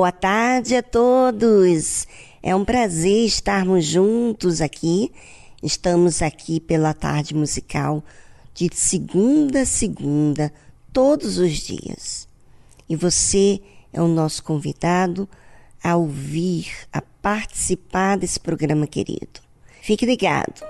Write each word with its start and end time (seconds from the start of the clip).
Boa 0.00 0.12
tarde 0.12 0.74
a 0.76 0.82
todos. 0.82 2.08
É 2.42 2.56
um 2.56 2.64
prazer 2.64 3.26
estarmos 3.26 3.84
juntos 3.84 4.62
aqui. 4.62 5.12
Estamos 5.62 6.22
aqui 6.22 6.58
pela 6.58 6.94
tarde 6.94 7.34
musical 7.34 8.02
de 8.54 8.70
segunda 8.72 9.60
a 9.60 9.66
segunda, 9.66 10.50
todos 10.90 11.36
os 11.36 11.52
dias. 11.52 12.26
E 12.88 12.96
você 12.96 13.60
é 13.92 14.00
o 14.00 14.08
nosso 14.08 14.42
convidado 14.42 15.28
a 15.84 15.94
ouvir, 15.96 16.72
a 16.90 17.02
participar 17.02 18.16
desse 18.16 18.40
programa 18.40 18.86
querido. 18.86 19.38
Fique 19.82 20.06
ligado. 20.06 20.62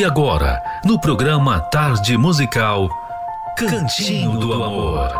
E 0.00 0.04
agora, 0.04 0.62
no 0.82 0.98
programa 0.98 1.60
Tarde 1.60 2.16
Musical, 2.16 2.88
Cantinho 3.54 4.38
do 4.38 4.50
Amor. 4.54 5.10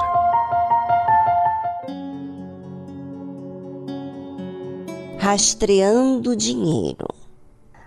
Rastreando 5.19 6.35
dinheiro. 6.35 7.07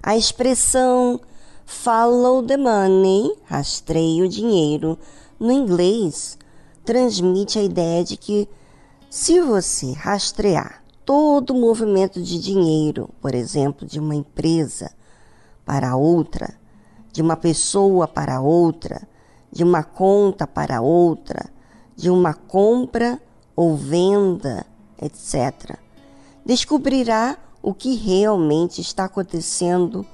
A 0.03 0.15
expressão 0.15 1.19
follow 1.65 2.43
the 2.43 2.57
money, 2.57 3.37
rastreio 3.45 4.25
o 4.25 4.29
dinheiro, 4.29 4.99
no 5.39 5.51
inglês, 5.51 6.37
transmite 6.85 7.57
a 7.57 7.63
ideia 7.63 8.03
de 8.03 8.17
que 8.17 8.47
se 9.09 9.41
você 9.41 9.93
rastrear 9.93 10.83
todo 11.03 11.55
o 11.55 11.59
movimento 11.59 12.21
de 12.21 12.39
dinheiro, 12.39 13.09
por 13.19 13.33
exemplo, 13.33 13.87
de 13.87 13.99
uma 13.99 14.13
empresa 14.13 14.91
para 15.65 15.95
outra, 15.95 16.61
de 17.13 17.21
uma 17.21 17.37
pessoa 17.37 18.07
para 18.07 18.41
outra, 18.41 19.07
de 19.51 19.63
uma 19.63 19.83
conta 19.83 20.47
para 20.47 20.81
outra, 20.81 21.45
de 21.95 22.09
uma 22.09 22.33
compra 22.33 23.21
ou 23.55 23.77
venda, 23.77 24.65
etc., 24.99 25.77
descobrirá 26.43 27.37
o 27.61 27.71
que 27.71 27.95
realmente 27.95 28.81
está 28.81 29.05
acontecendo 29.05 30.05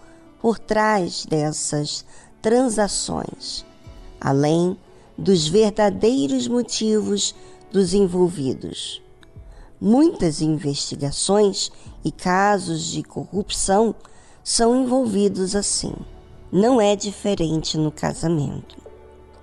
por 0.41 0.59
trás 0.59 1.25
dessas 1.25 2.05
transações, 2.41 3.65
além 4.19 4.77
dos 5.17 5.47
verdadeiros 5.47 6.49
motivos 6.49 7.33
dos 7.71 7.93
envolvidos. 7.93 9.01
Muitas 9.79 10.41
investigações 10.41 11.71
e 12.03 12.11
casos 12.11 12.87
de 12.87 13.03
corrupção 13.03 13.95
são 14.43 14.83
envolvidos 14.83 15.55
assim. 15.55 15.93
Não 16.51 16.81
é 16.81 16.95
diferente 16.95 17.77
no 17.77 17.91
casamento. 17.91 18.75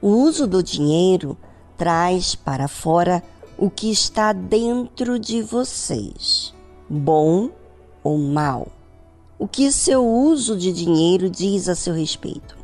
O 0.03 0.09
uso 0.09 0.47
do 0.47 0.63
dinheiro 0.63 1.37
traz 1.77 2.35
para 2.35 2.67
fora 2.67 3.23
o 3.57 3.71
que 3.71 3.91
está 3.91 4.33
dentro 4.33 5.19
de 5.19 5.41
vocês, 5.41 6.53
bom 6.89 7.51
ou 8.03 8.19
mal. 8.19 8.69
O 9.39 9.47
que 9.47 9.71
seu 9.71 10.07
uso 10.07 10.57
de 10.57 10.73
dinheiro 10.73 11.31
diz 11.31 11.69
a 11.69 11.75
seu 11.75 11.95
respeito? 11.95 12.57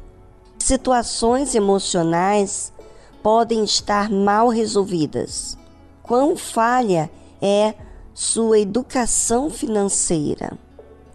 Situações 0.59 1.55
emocionais 1.55 2.73
podem 3.23 3.63
estar 3.63 4.11
mal 4.11 4.49
resolvidas. 4.49 5.57
Quão 6.03 6.37
falha 6.37 7.11
é 7.41 7.75
sua 8.13 8.59
educação 8.59 9.49
financeira? 9.51 10.59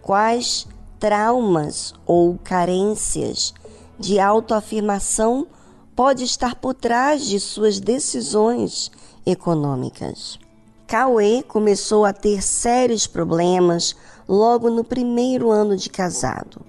Quais 0.00 0.66
traumas 0.98 1.94
ou 2.06 2.38
carências 2.42 3.54
de 3.98 4.18
autoafirmação 4.18 5.46
pode 5.94 6.24
estar 6.24 6.54
por 6.54 6.74
trás 6.74 7.26
de 7.26 7.40
suas 7.40 7.80
decisões 7.80 8.90
econômicas? 9.24 10.38
Cauê 10.86 11.42
começou 11.42 12.04
a 12.04 12.12
ter 12.12 12.42
sérios 12.42 13.06
problemas 13.06 13.94
logo 14.28 14.70
no 14.70 14.82
primeiro 14.82 15.50
ano 15.50 15.76
de 15.76 15.90
casado. 15.90 16.62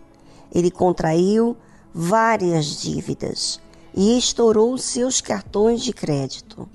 Ele 0.54 0.70
contraiu 0.70 1.56
várias 1.94 2.82
dívidas 2.82 3.60
e 3.94 4.18
estourou 4.18 4.78
seus 4.78 5.22
cartões 5.22 5.82
de 5.82 5.94
crédito. 5.94 6.68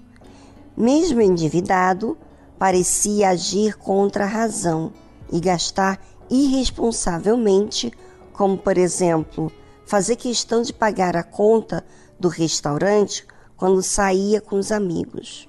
Mesmo 0.76 1.20
endividado, 1.20 2.16
parecia 2.58 3.30
agir 3.30 3.76
contra 3.76 4.24
a 4.24 4.28
razão 4.28 4.92
e 5.30 5.40
gastar 5.40 6.00
irresponsavelmente, 6.30 7.92
como 8.32 8.56
por 8.58 8.76
exemplo, 8.76 9.50
fazer 9.86 10.16
questão 10.16 10.62
de 10.62 10.72
pagar 10.72 11.16
a 11.16 11.22
conta 11.22 11.84
do 12.18 12.28
restaurante 12.28 13.26
quando 13.56 13.82
saía 13.82 14.40
com 14.40 14.56
os 14.56 14.72
amigos. 14.72 15.48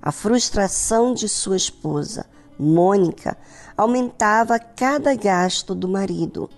A 0.00 0.12
frustração 0.12 1.14
de 1.14 1.28
sua 1.28 1.56
esposa, 1.56 2.26
Mônica, 2.58 3.36
aumentava 3.76 4.58
cada 4.58 5.14
gasto 5.14 5.74
do 5.74 5.88
marido, 5.88 6.48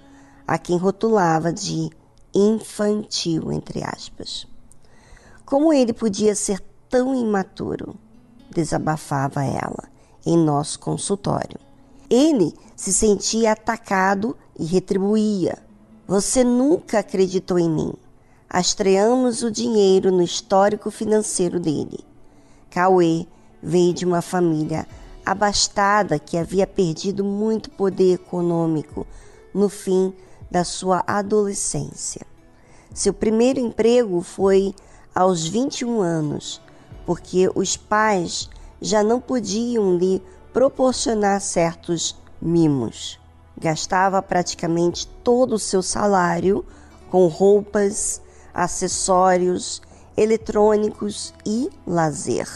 a 0.46 0.56
quem 0.56 0.76
rotulava 0.76 1.52
de 1.52 1.90
infantil, 2.34 3.52
entre 3.52 3.82
aspas. 3.82 4.46
Como 5.44 5.72
ele 5.72 5.92
podia 5.92 6.34
ser 6.34 6.60
tão 6.88 7.14
imaturo? 7.14 7.96
Desabafava 8.50 9.44
ela 9.44 9.88
em 10.24 10.36
nosso 10.36 10.78
consultório. 10.78 11.67
Ele 12.10 12.54
se 12.74 12.92
sentia 12.92 13.52
atacado 13.52 14.36
e 14.58 14.64
retribuía. 14.64 15.58
Você 16.06 16.42
nunca 16.42 17.00
acreditou 17.00 17.58
em 17.58 17.68
mim. 17.68 17.92
Astreamos 18.48 19.42
o 19.42 19.50
dinheiro 19.50 20.10
no 20.10 20.22
histórico 20.22 20.90
financeiro 20.90 21.60
dele. 21.60 22.00
Cauê 22.70 23.26
veio 23.62 23.92
de 23.92 24.06
uma 24.06 24.22
família 24.22 24.86
abastada 25.24 26.18
que 26.18 26.38
havia 26.38 26.66
perdido 26.66 27.22
muito 27.22 27.68
poder 27.70 28.14
econômico 28.14 29.06
no 29.52 29.68
fim 29.68 30.14
da 30.50 30.64
sua 30.64 31.04
adolescência. 31.06 32.22
Seu 32.94 33.12
primeiro 33.12 33.60
emprego 33.60 34.22
foi 34.22 34.74
aos 35.14 35.46
21 35.46 36.00
anos, 36.00 36.60
porque 37.04 37.50
os 37.54 37.76
pais 37.76 38.48
já 38.80 39.02
não 39.02 39.20
podiam 39.20 39.98
lhe 39.98 40.22
proporcionar 40.58 41.40
certos 41.40 42.16
mimos. 42.42 43.16
Gastava 43.56 44.20
praticamente 44.20 45.06
todo 45.22 45.52
o 45.52 45.58
seu 45.58 45.84
salário 45.84 46.66
com 47.12 47.28
roupas, 47.28 48.20
acessórios, 48.52 49.80
eletrônicos 50.16 51.32
e 51.46 51.70
lazer. 51.86 52.48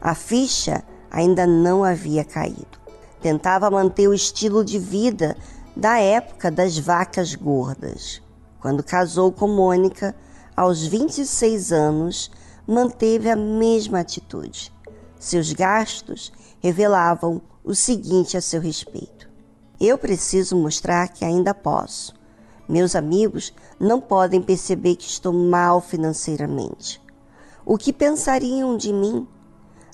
A 0.00 0.16
ficha 0.16 0.82
ainda 1.08 1.46
não 1.46 1.84
havia 1.84 2.24
caído. 2.24 2.76
Tentava 3.22 3.70
manter 3.70 4.08
o 4.08 4.14
estilo 4.14 4.64
de 4.64 4.80
vida 4.80 5.36
da 5.76 6.00
época 6.00 6.50
das 6.50 6.76
vacas 6.76 7.36
gordas. 7.36 8.20
Quando 8.60 8.82
casou 8.82 9.30
com 9.30 9.46
Mônica, 9.46 10.12
aos 10.56 10.84
26 10.84 11.70
anos, 11.70 12.32
manteve 12.66 13.30
a 13.30 13.36
mesma 13.36 14.00
atitude. 14.00 14.72
Seus 15.20 15.52
gastos 15.52 16.32
revelavam 16.64 17.42
o 17.62 17.74
seguinte 17.74 18.36
a 18.36 18.40
seu 18.40 18.60
respeito: 18.60 19.28
Eu 19.80 19.98
preciso 19.98 20.56
mostrar 20.56 21.08
que 21.08 21.24
ainda 21.24 21.52
posso. 21.52 22.14
Meus 22.68 22.96
amigos 22.96 23.52
não 23.78 24.00
podem 24.00 24.40
perceber 24.40 24.96
que 24.96 25.06
estou 25.06 25.32
mal 25.32 25.80
financeiramente. 25.80 27.00
O 27.66 27.76
que 27.76 27.92
pensariam 27.92 28.76
de 28.76 28.92
mim? 28.92 29.26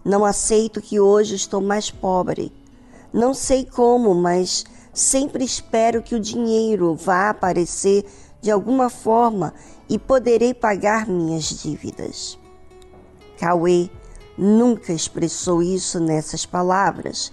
Não 0.04 0.24
aceito 0.24 0.80
que 0.80 1.00
hoje 1.00 1.34
estou 1.34 1.60
mais 1.60 1.90
pobre. 1.90 2.52
Não 3.12 3.34
sei 3.34 3.64
como, 3.64 4.14
mas 4.14 4.64
Sempre 4.92 5.44
espero 5.44 6.02
que 6.02 6.14
o 6.16 6.20
dinheiro 6.20 6.94
vá 6.94 7.30
aparecer 7.30 8.04
de 8.40 8.50
alguma 8.50 8.90
forma 8.90 9.54
e 9.88 9.98
poderei 9.98 10.52
pagar 10.52 11.06
minhas 11.06 11.44
dívidas. 11.44 12.38
Cauê 13.38 13.88
nunca 14.40 14.90
expressou 14.90 15.62
isso 15.62 16.00
nessas 16.00 16.46
palavras, 16.46 17.30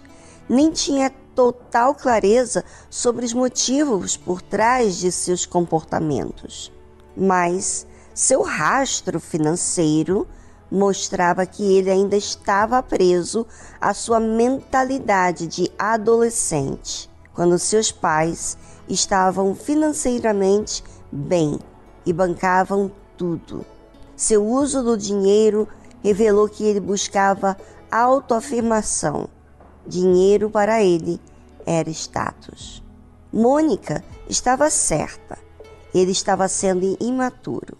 nem 0.49 0.69
tinha 0.71 1.09
total 1.33 1.95
clareza 1.95 2.65
sobre 2.89 3.25
os 3.25 3.31
motivos 3.31 4.17
por 4.17 4.41
trás 4.41 4.97
de 4.97 5.09
seus 5.09 5.45
comportamentos. 5.45 6.69
Mas 7.15 7.87
seu 8.13 8.41
rastro 8.41 9.21
financeiro 9.21 10.27
mostrava 10.69 11.45
que 11.45 11.77
ele 11.77 11.89
ainda 11.89 12.17
estava 12.17 12.83
preso 12.83 13.47
à 13.79 13.93
sua 13.93 14.19
mentalidade 14.19 15.47
de 15.47 15.71
adolescente 15.79 17.09
quando 17.33 17.57
seus 17.57 17.89
pais 17.89 18.57
estavam 18.89 19.55
financeiramente 19.55 20.83
bem 21.09 21.57
e 22.05 22.11
bancavam 22.11 22.91
tudo. 23.15 23.65
Seu 24.15 24.45
uso 24.45 24.83
do 24.83 24.97
dinheiro 24.97 25.67
revelou 26.03 26.47
que 26.47 26.63
ele 26.63 26.79
buscava 26.79 27.57
autoafirmação. 27.91 29.29
Dinheiro 29.85 30.49
para 30.49 30.83
ele 30.83 31.19
era 31.65 31.89
status. 31.89 32.83
Mônica 33.31 34.03
estava 34.29 34.69
certa. 34.69 35.37
Ele 35.93 36.11
estava 36.11 36.47
sendo 36.47 36.97
imaturo, 36.99 37.77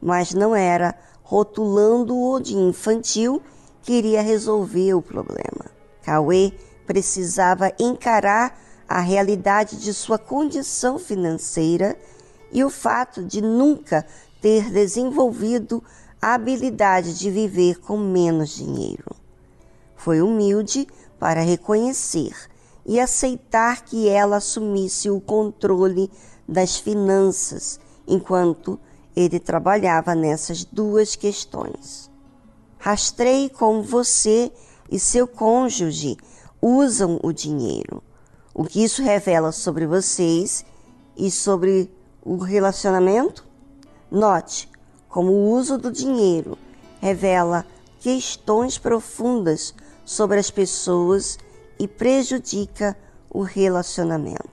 mas 0.00 0.32
não 0.32 0.54
era 0.54 0.94
rotulando-o 1.22 2.40
de 2.40 2.56
infantil 2.56 3.42
que 3.82 3.92
iria 3.92 4.22
resolver 4.22 4.94
o 4.94 5.02
problema. 5.02 5.66
Cauê 6.02 6.52
precisava 6.86 7.72
encarar 7.78 8.58
a 8.88 9.00
realidade 9.00 9.76
de 9.76 9.94
sua 9.94 10.18
condição 10.18 10.98
financeira 10.98 11.96
e 12.50 12.64
o 12.64 12.70
fato 12.70 13.24
de 13.24 13.40
nunca 13.40 14.04
ter 14.40 14.70
desenvolvido 14.70 15.82
a 16.20 16.34
habilidade 16.34 17.18
de 17.18 17.30
viver 17.30 17.80
com 17.80 17.96
menos 17.96 18.50
dinheiro. 18.50 19.16
Foi 19.96 20.20
humilde 20.20 20.86
para 21.18 21.40
reconhecer 21.40 22.34
e 22.84 23.00
aceitar 23.00 23.84
que 23.84 24.08
ela 24.08 24.36
assumisse 24.36 25.08
o 25.10 25.20
controle 25.20 26.10
das 26.46 26.76
finanças 26.76 27.80
enquanto 28.06 28.78
ele 29.14 29.38
trabalhava 29.38 30.14
nessas 30.14 30.64
duas 30.64 31.16
questões. 31.16 32.10
Rastreie 32.78 33.50
como 33.50 33.82
você 33.82 34.52
e 34.90 34.98
seu 34.98 35.26
cônjuge 35.26 36.16
usam 36.60 37.18
o 37.22 37.32
dinheiro. 37.32 38.02
O 38.54 38.64
que 38.64 38.82
isso 38.82 39.02
revela 39.02 39.52
sobre 39.52 39.86
vocês 39.86 40.64
e 41.16 41.30
sobre 41.30 41.90
o 42.22 42.36
relacionamento? 42.36 43.46
Note 44.10 44.69
como 45.10 45.32
o 45.32 45.50
uso 45.50 45.76
do 45.76 45.92
dinheiro 45.92 46.56
revela 47.00 47.66
questões 47.98 48.78
profundas 48.78 49.74
sobre 50.04 50.38
as 50.38 50.50
pessoas 50.50 51.38
e 51.78 51.86
prejudica 51.86 52.96
o 53.28 53.42
relacionamento. 53.42 54.49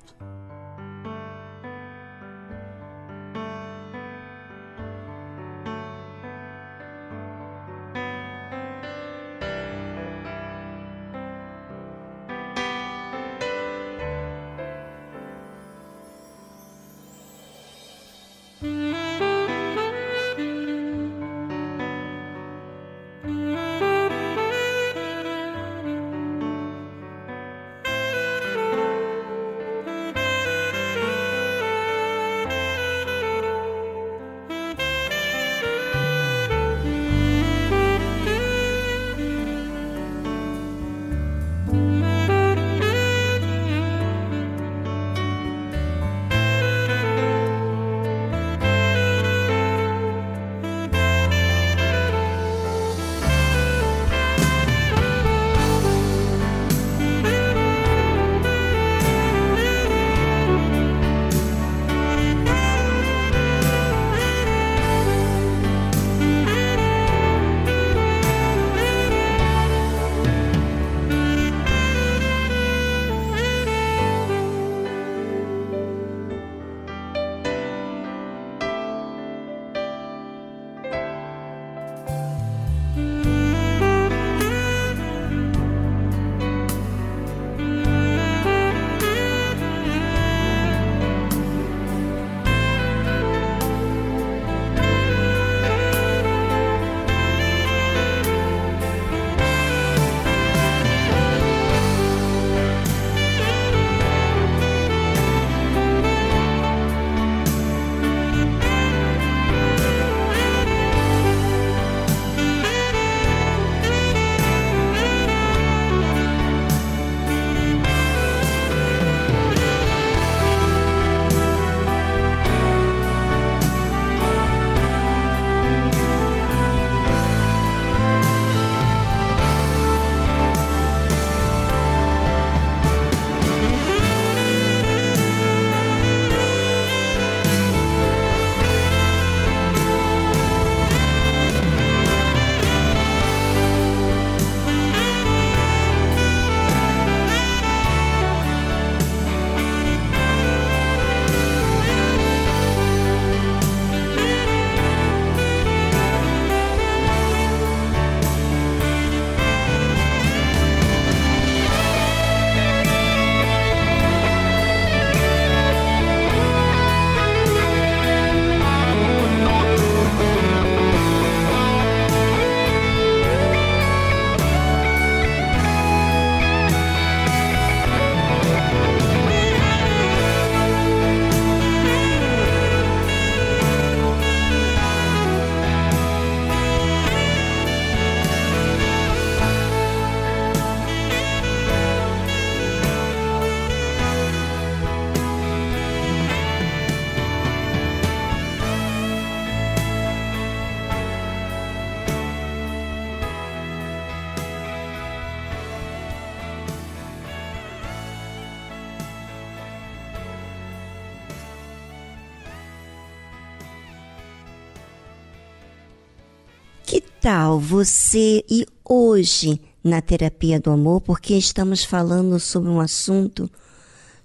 Você 217.60 218.43
ir 218.50 218.67
hoje 218.84 219.62
na 219.84 220.02
terapia 220.02 220.60
do 220.60 220.72
amor, 220.72 221.02
porque 221.02 221.36
estamos 221.36 221.84
falando 221.84 222.39
sobre 222.39 222.70
um 222.70 222.80
assunto 222.80 223.50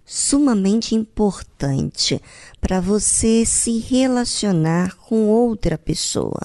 sumamente 0.05 0.95
importante 0.95 2.21
para 2.61 2.81
você 2.81 3.45
se 3.47 3.79
relacionar 3.79 4.97
com 4.97 5.29
outra 5.29 5.79
pessoa. 5.79 6.41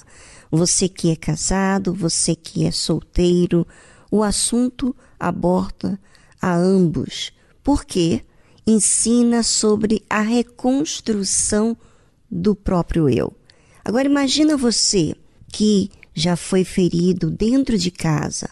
Você 0.50 0.88
que 0.88 1.10
é 1.10 1.16
casado, 1.16 1.92
você 1.92 2.34
que 2.34 2.64
é 2.64 2.70
solteiro, 2.70 3.66
o 4.10 4.22
assunto 4.22 4.94
aborda 5.18 6.00
a 6.40 6.56
ambos, 6.56 7.32
porque 7.62 8.22
ensina 8.66 9.42
sobre 9.42 10.02
a 10.08 10.20
reconstrução 10.20 11.76
do 12.30 12.54
próprio 12.54 13.08
eu. 13.08 13.32
Agora 13.84 14.06
imagina 14.06 14.56
você 14.56 15.14
que 15.50 15.90
já 16.18 16.36
foi 16.36 16.64
ferido 16.64 17.30
dentro 17.30 17.78
de 17.78 17.90
casa. 17.90 18.50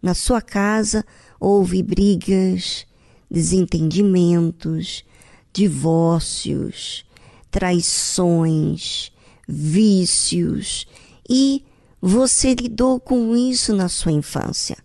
Na 0.00 0.14
sua 0.14 0.40
casa 0.40 1.04
houve 1.40 1.82
brigas, 1.82 2.86
desentendimentos, 3.30 5.04
divórcios, 5.52 7.04
traições, 7.50 9.10
vícios 9.48 10.86
e 11.28 11.64
você 12.00 12.54
lidou 12.54 13.00
com 13.00 13.34
isso 13.34 13.74
na 13.74 13.88
sua 13.88 14.12
infância. 14.12 14.76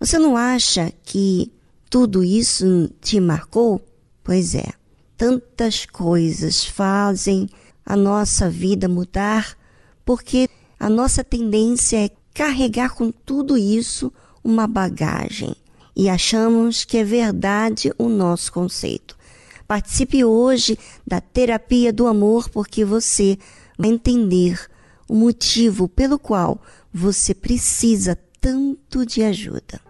Você 0.00 0.18
não 0.18 0.36
acha 0.36 0.92
que 1.04 1.52
tudo 1.90 2.24
isso 2.24 2.90
te 3.02 3.20
marcou? 3.20 3.84
Pois 4.24 4.54
é, 4.54 4.72
tantas 5.16 5.84
coisas 5.84 6.64
fazem 6.64 7.48
a 7.84 7.96
nossa 7.96 8.48
vida 8.48 8.88
mudar, 8.88 9.56
porque 10.04 10.48
a 10.78 10.88
nossa 10.88 11.24
tendência 11.24 12.04
é 12.04 12.10
carregar 12.32 12.94
com 12.94 13.10
tudo 13.10 13.56
isso 13.56 14.12
uma 14.44 14.66
bagagem 14.66 15.54
e 15.96 16.08
achamos 16.08 16.84
que 16.84 16.96
é 16.96 17.04
verdade 17.04 17.92
o 17.98 18.08
nosso 18.08 18.52
conceito. 18.52 19.18
Participe 19.66 20.24
hoje 20.24 20.78
da 21.06 21.20
terapia 21.20 21.92
do 21.92 22.06
amor 22.06 22.48
porque 22.48 22.84
você 22.84 23.36
vai 23.76 23.90
entender 23.90 24.66
o 25.08 25.14
motivo 25.14 25.88
pelo 25.88 26.18
qual 26.18 26.62
você 26.94 27.34
precisa 27.34 28.16
tanto 28.40 29.04
de 29.04 29.22
ajuda. 29.22 29.87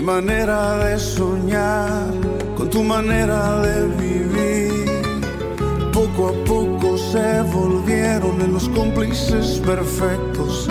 Manera 0.00 0.76
de 0.78 0.98
soñar, 0.98 2.06
con 2.56 2.70
tu 2.70 2.82
manera 2.82 3.60
de 3.60 3.86
vivir. 4.02 5.02
Poco 5.92 6.28
a 6.28 6.44
poco 6.44 6.96
se 6.96 7.42
volvieron 7.52 8.40
en 8.40 8.54
los 8.54 8.68
cómplices 8.70 9.60
perfectos, 9.66 10.68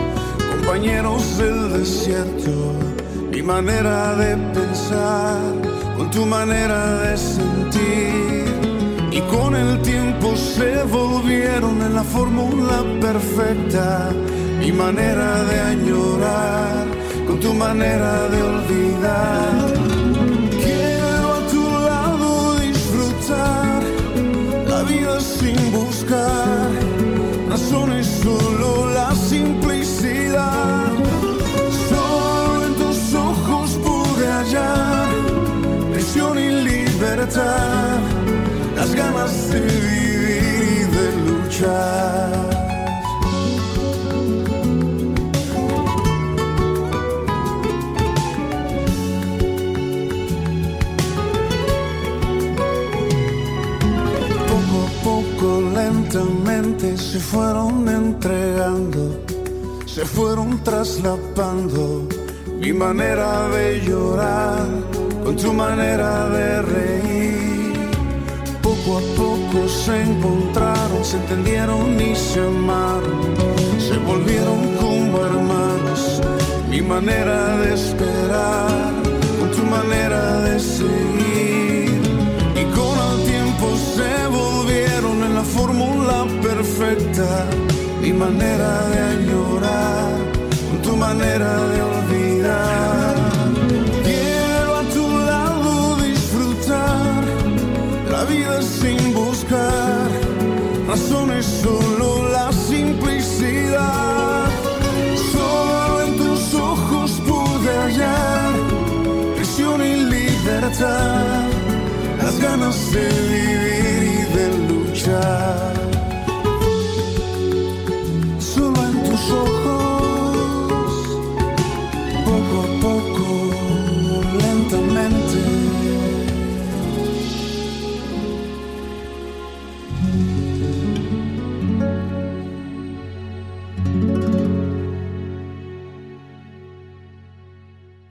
compañeros 0.51 1.38
del 1.38 1.73
desierto. 1.73 2.73
Mi 3.32 3.43
manera 3.43 4.15
de 4.15 4.36
pensar, 4.53 5.41
con 5.95 6.10
tu 6.10 6.25
manera 6.25 7.01
de 7.03 7.17
sentir. 7.17 8.59
Y 9.19 9.21
con 9.23 9.53
el 9.53 9.82
tiempo 9.82 10.34
se 10.38 10.84
volvieron 10.84 11.82
en 11.82 11.93
la 11.93 12.03
fórmula 12.03 12.86
perfecta, 13.01 14.12
mi 14.60 14.71
manera 14.71 15.43
de 15.43 15.60
añorar 15.60 16.86
con 17.27 17.38
tu 17.41 17.53
manera 17.53 18.29
de 18.29 18.41
olvidar. 18.41 19.73
Quiero 20.63 21.34
a 21.34 21.41
tu 21.53 21.63
lado 21.89 22.60
disfrutar 22.60 23.84
la 24.69 24.84
vida 24.84 25.19
sin 25.19 25.60
buscar 25.73 26.69
razones, 27.49 28.08
solo 28.23 28.89
la 28.93 29.13
simplicidad. 29.15 30.93
Solo 31.89 32.65
en 32.67 32.73
tus 32.75 33.13
ojos 33.15 33.69
pude 33.84 34.27
hallar 34.27 35.10
prisión 35.91 36.39
y 36.39 36.49
libertad, 36.71 37.99
las 38.89 38.95
ganas 38.95 39.49
de 39.52 39.60
vivir 39.60 40.39
y 40.71 40.95
de 40.95 41.12
luchar. 41.32 42.39
se 56.97 57.19
fueron 57.19 57.88
entregando, 57.88 59.23
se 59.86 60.06
fueron 60.06 60.63
traslapando 60.63 62.08
mi 62.60 62.73
manera 62.73 63.47
de 63.49 63.82
llorar 63.82 64.67
con 65.23 65.36
tu 65.36 65.54
manera 65.54 66.30
de 66.30 66.62
reír. 66.62 67.09
Se 69.49 70.03
encontraron, 70.03 71.03
se 71.03 71.17
entendieron 71.17 71.99
y 71.99 72.15
se 72.15 72.39
amaron. 72.39 73.35
Se 73.79 73.97
volvieron 73.97 74.75
como 74.75 75.25
hermanos. 75.25 76.21
Mi 76.69 76.81
manera 76.81 77.57
de 77.57 77.73
esperar, 77.73 78.93
con 79.39 79.49
tu 79.51 79.63
manera 79.63 80.41
de 80.41 80.59
seguir. 80.59 81.99
Y 82.55 82.63
con 82.77 82.95
el 83.09 83.25
tiempo 83.25 83.75
se 83.95 84.27
volvieron 84.27 85.23
en 85.23 85.33
la 85.33 85.43
fórmula 85.43 86.27
perfecta. 86.43 87.47
Mi 88.01 88.13
manera 88.13 88.88
de 88.89 88.99
añorar, 88.99 90.13
con 90.69 90.81
tu 90.83 90.95
manera 90.95 91.55
de 91.69 91.81
olvidar. 91.81 92.98
letter 110.69 112.17
that's 112.17 112.39
gonna 112.39 112.71
save 112.71 113.84
you. 113.84 113.88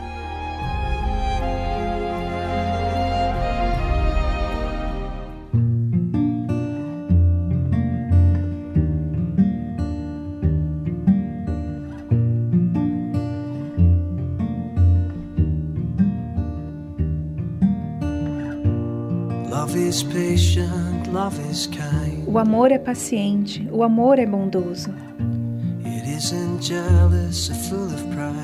Amor 22.61 22.71
é 22.71 22.77
paciente, 22.77 23.67
o 23.71 23.81
amor 23.81 24.19
é 24.19 24.25
bondoso. 24.27 24.93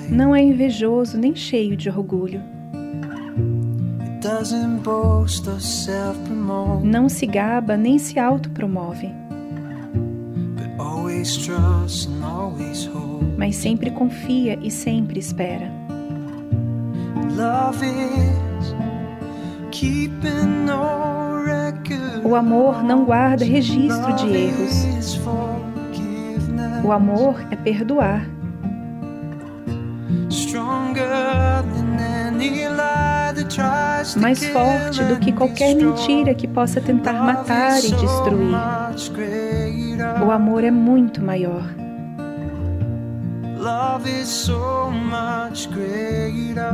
Não 0.10 0.36
é 0.36 0.42
invejoso 0.42 1.20
nem 1.20 1.36
cheio 1.36 1.78
de 1.78 1.88
orgulho. 1.88 2.42
Não 6.84 7.08
se 7.08 7.28
gaba 7.28 7.78
nem 7.78 8.00
se 8.00 8.18
autopromove. 8.18 9.14
Mas 13.38 13.56
sempre 13.56 13.92
confia 13.92 14.58
e 14.64 14.72
sempre 14.72 15.20
espera. 15.20 15.72
Love 17.36 17.86
is 17.86 18.74
keeping 19.70 20.66
o 22.24 22.36
amor 22.36 22.84
não 22.84 23.06
guarda 23.06 23.46
registro 23.46 24.14
de 24.14 24.36
erros. 24.36 25.20
O 26.84 26.92
amor 26.92 27.36
é 27.52 27.56
perdoar. 27.56 28.26
Mais 34.18 34.46
forte 34.48 35.04
do 35.04 35.18
que 35.20 35.32
qualquer 35.32 35.76
mentira 35.76 36.34
que 36.34 36.48
possa 36.48 36.82
tentar 36.82 37.14
matar 37.14 37.80
e 37.80 37.92
destruir. 37.92 38.56
O 40.26 40.32
amor 40.32 40.64
é 40.64 40.72
muito 40.72 41.22
maior. 41.22 41.64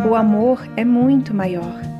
O 0.09 0.15
amor 0.15 0.67
é 0.75 0.85
muito 0.85 1.33
maior. 1.33 1.92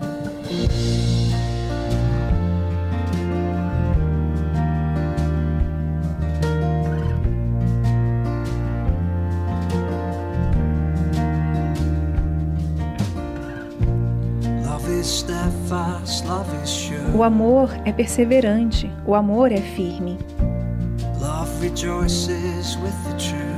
O 17.16 17.22
amor 17.22 17.70
é 17.86 17.92
perseverante, 17.92 18.92
o 19.06 19.14
amor 19.14 19.52
é 19.52 19.58
firme. 19.58 20.18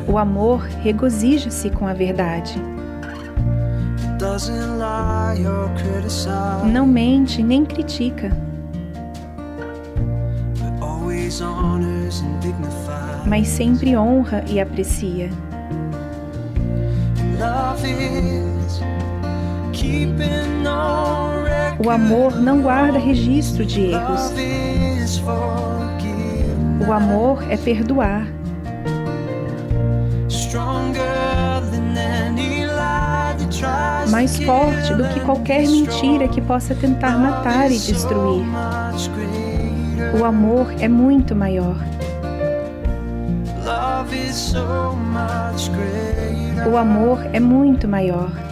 O 0.07 0.17
amor 0.17 0.61
regozija-se 0.83 1.69
com 1.69 1.87
a 1.87 1.93
verdade. 1.93 2.61
Não 6.65 6.85
mente 6.85 7.41
nem 7.41 7.63
critica. 7.63 8.31
Mas 13.25 13.47
sempre 13.47 13.95
honra 13.95 14.43
e 14.47 14.59
aprecia. 14.59 15.29
Keeping 19.71 20.65
on 20.65 21.44
o 21.85 21.89
amor 21.91 22.35
não 22.41 22.61
guarda 22.61 22.97
registro 22.97 23.63
de 23.63 23.91
erros. 23.91 24.31
O 26.87 26.91
amor 26.91 27.45
é 27.51 27.55
perdoar. 27.57 28.27
Mais 34.09 34.35
forte 34.43 34.95
do 34.95 35.07
que 35.09 35.19
qualquer 35.19 35.67
mentira 35.67 36.27
que 36.27 36.41
possa 36.41 36.73
tentar 36.73 37.19
matar 37.19 37.71
e 37.71 37.77
destruir. 37.77 38.45
O 40.19 40.25
amor 40.25 40.73
é 40.79 40.87
muito 40.87 41.35
maior. 41.35 41.75
O 46.67 46.77
amor 46.77 47.19
é 47.31 47.39
muito 47.39 47.87
maior. 47.87 48.44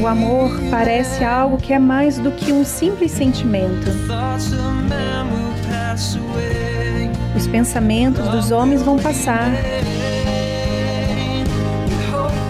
O 0.00 0.06
amor 0.06 0.50
parece 0.70 1.24
algo 1.24 1.56
que 1.56 1.72
é 1.72 1.78
mais 1.78 2.18
do 2.18 2.30
que 2.30 2.52
um 2.52 2.64
simples 2.64 3.12
sentimento. 3.12 3.90
Os 7.36 7.46
pensamentos 7.46 8.26
dos 8.28 8.50
homens 8.50 8.82
vão 8.82 8.98
passar, 8.98 9.50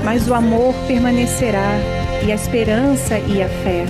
mas 0.05 0.28
o 0.28 0.34
amor 0.34 0.74
permanecerá, 0.86 1.78
e 2.26 2.32
a 2.32 2.34
esperança 2.34 3.18
e 3.18 3.42
a 3.42 3.49
fé. 3.49 3.84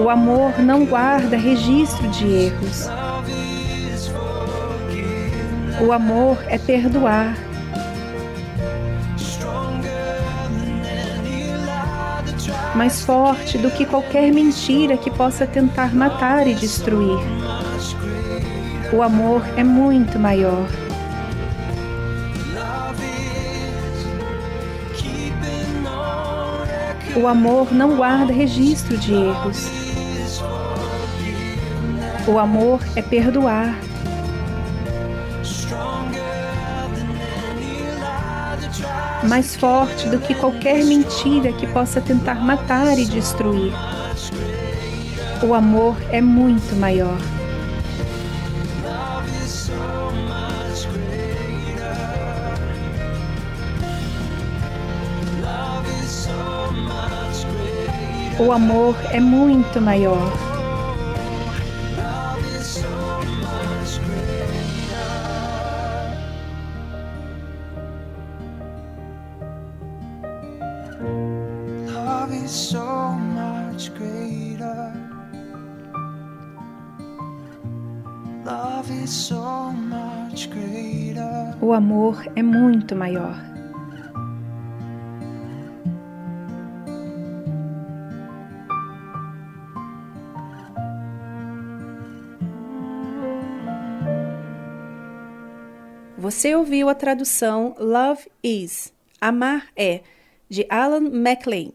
O 0.00 0.08
amor 0.08 0.58
não 0.58 0.84
guarda 0.84 1.36
registro 1.36 2.08
de 2.08 2.26
erros. 2.26 2.88
O 5.80 5.92
amor 5.92 6.38
é 6.48 6.58
perdoar. 6.58 7.47
Mais 12.74 13.02
forte 13.02 13.58
do 13.58 13.70
que 13.70 13.84
qualquer 13.84 14.32
mentira 14.32 14.96
que 14.96 15.10
possa 15.10 15.46
tentar 15.46 15.94
matar 15.94 16.46
e 16.46 16.54
destruir. 16.54 17.18
O 18.92 19.02
amor 19.02 19.42
é 19.56 19.64
muito 19.64 20.18
maior. 20.18 20.66
O 27.16 27.26
amor 27.26 27.72
não 27.72 27.96
guarda 27.96 28.32
registro 28.32 28.96
de 28.96 29.12
erros. 29.12 29.68
O 32.28 32.38
amor 32.38 32.80
é 32.94 33.02
perdoar. 33.02 33.87
Mais 39.28 39.54
forte 39.54 40.08
do 40.08 40.18
que 40.18 40.34
qualquer 40.34 40.82
mentira 40.82 41.52
que 41.52 41.66
possa 41.66 42.00
tentar 42.00 42.36
matar 42.36 42.98
e 42.98 43.04
destruir. 43.04 43.74
O 45.46 45.52
amor 45.52 45.98
é 46.10 46.22
muito 46.22 46.74
maior. 46.74 47.18
O 58.40 58.50
amor 58.50 58.96
é 59.12 59.20
muito 59.20 59.78
maior. 59.78 60.47
amor 82.08 82.24
é 82.34 82.42
muito 82.42 82.96
maior. 82.96 83.36
Você 96.16 96.54
ouviu 96.54 96.88
a 96.88 96.94
tradução 96.94 97.74
Love 97.78 98.28
Is, 98.42 98.92
Amar 99.20 99.68
é, 99.76 100.02
de 100.48 100.66
Alan 100.68 101.10
MacLean. 101.10 101.72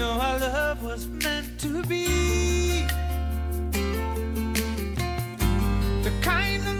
know 0.00 0.12
our 0.12 0.38
love 0.38 0.82
was 0.82 1.06
meant 1.08 1.60
to 1.60 1.82
be. 1.84 2.86
The 6.02 6.12
kind 6.22 6.66
of 6.66 6.79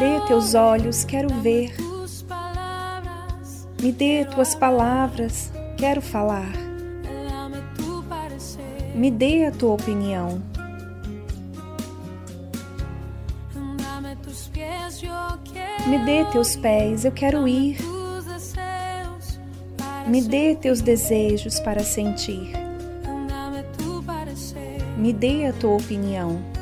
Dê 0.00 0.18
teus 0.26 0.54
olhos, 0.54 1.04
quero 1.04 1.28
ver. 1.42 1.76
Me 3.82 3.92
dê 3.92 4.24
tuas 4.24 4.54
palavras, 4.54 5.52
quero 5.76 6.00
falar. 6.00 6.52
Me 8.94 9.10
dê 9.10 9.44
a 9.44 9.52
tua 9.52 9.74
opinião. 9.74 10.40
Me 15.86 15.98
dê 15.98 16.24
teus 16.32 16.56
pés, 16.56 17.04
eu 17.04 17.12
quero 17.12 17.46
ir. 17.46 17.76
Me 20.06 20.22
dê 20.22 20.54
teus 20.54 20.80
desejos 20.80 21.60
para 21.60 21.84
sentir. 21.84 22.52
Me 24.96 25.12
dê 25.12 25.46
a 25.46 25.52
tua 25.52 25.76
opinião. 25.76 26.59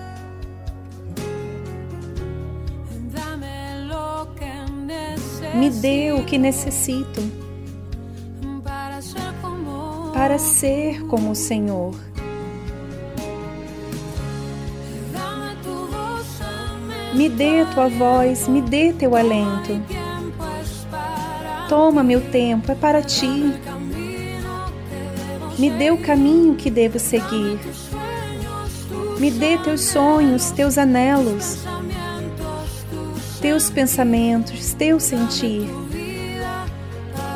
Me 5.58 5.70
dê 5.70 6.12
o 6.12 6.24
que 6.24 6.38
necessito 6.38 7.20
para 10.14 10.38
ser 10.38 11.04
como 11.08 11.32
o 11.32 11.34
Senhor. 11.34 11.96
Me 17.12 17.28
dê 17.28 17.64
tua 17.74 17.88
voz, 17.88 18.46
me 18.46 18.62
dê 18.62 18.92
teu 18.92 19.16
alento. 19.16 19.82
Toma 21.68 22.04
meu 22.04 22.20
tempo, 22.30 22.70
é 22.70 22.76
para 22.76 23.02
ti. 23.02 23.52
Me 25.58 25.70
dê 25.70 25.90
o 25.90 25.98
caminho 25.98 26.54
que 26.54 26.70
devo 26.70 27.00
seguir. 27.00 27.58
Me 29.18 29.28
dê 29.28 29.58
teus 29.58 29.80
sonhos, 29.80 30.52
teus 30.52 30.78
anelos 30.78 31.66
teus 33.40 33.70
pensamentos, 33.70 34.57
teu 34.78 35.00
sentir. 35.00 35.68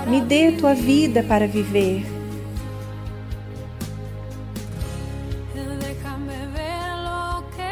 Me 0.06 0.20
dê 0.20 0.52
tua 0.52 0.74
vida 0.74 1.22
para 1.24 1.46
viver. 1.46 2.06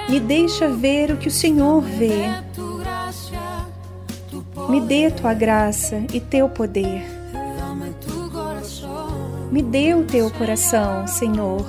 Me 0.09 0.19
deixa 0.19 0.69
ver 0.69 1.13
o 1.13 1.17
que 1.17 1.29
o 1.29 1.31
Senhor 1.31 1.81
vê. 1.81 2.27
Me 4.69 4.81
dê 4.81 5.09
tua 5.11 5.33
graça 5.33 6.05
e 6.13 6.19
teu 6.19 6.49
poder. 6.49 7.05
Me 9.53 9.63
dê 9.63 9.95
o 9.95 10.05
teu 10.05 10.31
coração, 10.33 11.07
Senhor. 11.07 11.65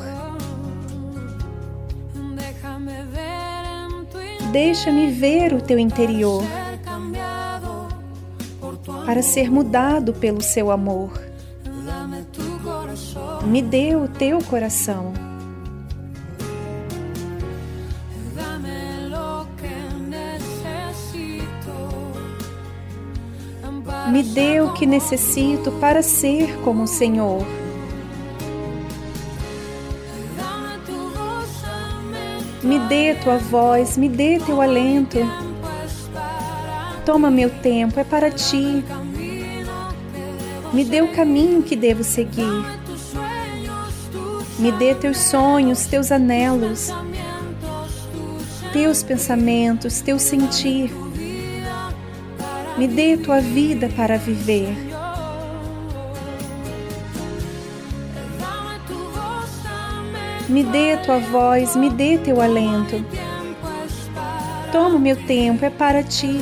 Deixa-me 4.51 5.11
ver 5.11 5.53
o 5.53 5.61
teu 5.61 5.77
interior 5.79 6.43
para 9.11 9.21
ser 9.21 9.51
mudado 9.51 10.13
pelo 10.13 10.41
seu 10.41 10.71
amor. 10.71 11.11
Me 13.43 13.61
dê 13.61 13.93
o 13.93 14.07
teu 14.07 14.41
coração. 14.41 15.11
Me 24.09 24.23
dê 24.23 24.61
o 24.61 24.71
que 24.71 24.85
necessito 24.85 25.73
para 25.73 26.01
ser 26.01 26.57
como 26.61 26.83
o 26.83 26.87
Senhor. 26.87 27.45
Me 32.63 32.79
dê 32.87 33.15
tua 33.15 33.37
voz, 33.37 33.97
me 33.97 34.07
dê 34.07 34.39
teu 34.39 34.61
alento. 34.61 35.17
Toma 37.05 37.31
meu 37.31 37.49
tempo, 37.49 37.99
é 37.99 38.03
para 38.03 38.29
ti. 38.29 38.83
Me 40.73 40.85
dê 40.85 41.01
o 41.01 41.09
caminho 41.09 41.61
que 41.61 41.75
devo 41.75 42.03
seguir. 42.03 42.65
Me 44.57 44.71
dê 44.71 44.95
teus 44.95 45.17
sonhos, 45.17 45.85
teus 45.85 46.11
anelos, 46.11 46.89
teus 48.71 49.03
pensamentos, 49.03 49.99
teu 49.99 50.17
sentir. 50.17 50.91
Me 52.77 52.87
dê 52.87 53.17
tua 53.17 53.41
vida 53.41 53.89
para 53.89 54.17
viver. 54.17 54.73
Me 60.47 60.63
dê 60.63 60.97
tua 60.97 61.17
voz, 61.17 61.75
me 61.75 61.89
dê 61.89 62.17
teu 62.17 62.41
alento. 62.41 63.03
Toma 64.71 64.99
meu 64.99 65.15
tempo, 65.15 65.65
é 65.65 65.69
para 65.69 66.01
ti. 66.01 66.39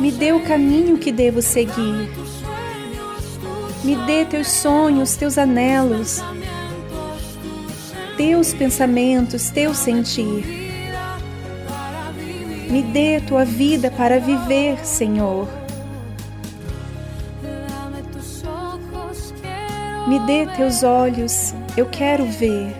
Me 0.00 0.10
dê 0.10 0.32
o 0.32 0.40
caminho 0.40 0.96
que 0.96 1.12
devo 1.12 1.42
seguir. 1.42 2.08
Me 3.84 3.96
dê 4.06 4.24
teus 4.24 4.48
sonhos, 4.48 5.14
teus 5.14 5.36
anelos, 5.36 6.22
teus 8.16 8.54
pensamentos, 8.54 9.50
teu 9.50 9.74
sentir. 9.74 10.42
Me 12.70 12.82
dê 12.82 13.20
tua 13.20 13.44
vida 13.44 13.90
para 13.90 14.18
viver, 14.18 14.78
Senhor. 14.86 15.46
Me 20.08 20.18
dê 20.20 20.46
teus 20.56 20.82
olhos, 20.82 21.54
eu 21.76 21.84
quero 21.84 22.24
ver. 22.24 22.74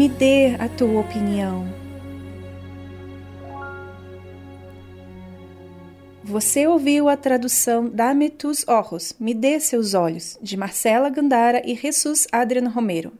Me 0.00 0.08
dê 0.08 0.56
a 0.58 0.66
tua 0.66 0.98
opinião. 0.98 1.68
Você 6.24 6.66
ouviu 6.66 7.06
a 7.06 7.18
tradução 7.18 7.86
Dame 7.86 8.30
tus 8.30 8.66
ojos, 8.66 9.14
Me 9.20 9.34
dê 9.34 9.60
seus 9.60 9.92
olhos, 9.92 10.38
de 10.40 10.56
Marcela 10.56 11.10
Gandara 11.10 11.60
e 11.66 11.76
Jesus 11.76 12.26
Adriano 12.32 12.70
Romero. 12.70 13.12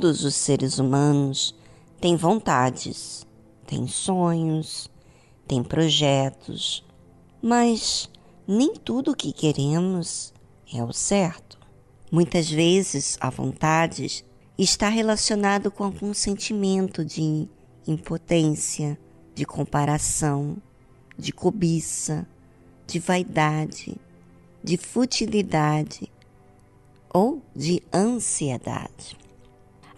Todos 0.00 0.24
os 0.24 0.34
seres 0.34 0.78
humanos 0.78 1.54
têm 2.00 2.16
vontades, 2.16 3.26
têm 3.66 3.86
sonhos, 3.86 4.90
têm 5.46 5.62
projetos, 5.62 6.82
mas 7.42 8.08
nem 8.48 8.72
tudo 8.76 9.10
o 9.10 9.14
que 9.14 9.30
queremos 9.30 10.32
é 10.72 10.82
o 10.82 10.90
certo. 10.90 11.58
Muitas 12.10 12.50
vezes 12.50 13.18
a 13.20 13.28
vontade 13.28 14.24
está 14.56 14.88
relacionado 14.88 15.70
com 15.70 15.84
algum 15.84 16.14
sentimento 16.14 17.04
de 17.04 17.46
impotência, 17.86 18.98
de 19.34 19.44
comparação, 19.44 20.56
de 21.18 21.30
cobiça, 21.30 22.26
de 22.86 22.98
vaidade, 22.98 23.98
de 24.64 24.78
futilidade 24.78 26.10
ou 27.12 27.42
de 27.54 27.82
ansiedade. 27.92 29.20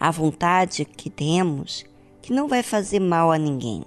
A 0.03 0.11
vontade 0.11 0.83
que 0.83 1.09
temos 1.09 1.85
que 2.21 2.33
não 2.33 2.45
vai 2.45 2.61
fazer 2.61 2.99
mal 2.99 3.31
a 3.31 3.37
ninguém, 3.37 3.85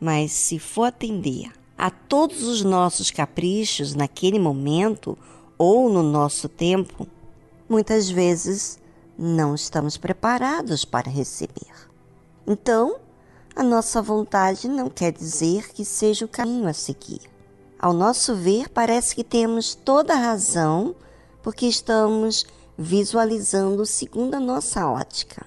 mas 0.00 0.32
se 0.32 0.58
for 0.58 0.84
atender 0.84 1.52
a 1.76 1.90
todos 1.90 2.44
os 2.44 2.64
nossos 2.64 3.10
caprichos 3.10 3.94
naquele 3.94 4.38
momento 4.38 5.14
ou 5.58 5.90
no 5.90 6.02
nosso 6.02 6.48
tempo, 6.48 7.06
muitas 7.68 8.08
vezes 8.08 8.80
não 9.18 9.54
estamos 9.54 9.98
preparados 9.98 10.86
para 10.86 11.10
receber. 11.10 11.90
Então, 12.46 12.96
a 13.54 13.62
nossa 13.62 14.00
vontade 14.00 14.66
não 14.66 14.88
quer 14.88 15.12
dizer 15.12 15.70
que 15.74 15.84
seja 15.84 16.24
o 16.24 16.28
caminho 16.28 16.66
a 16.66 16.72
seguir. 16.72 17.20
Ao 17.78 17.92
nosso 17.92 18.34
ver, 18.34 18.70
parece 18.70 19.14
que 19.14 19.22
temos 19.22 19.74
toda 19.74 20.14
a 20.14 20.18
razão 20.18 20.96
porque 21.42 21.66
estamos 21.66 22.46
visualizando 22.76 23.84
segundo 23.86 24.34
a 24.34 24.40
nossa 24.40 24.88
ótica. 24.88 25.46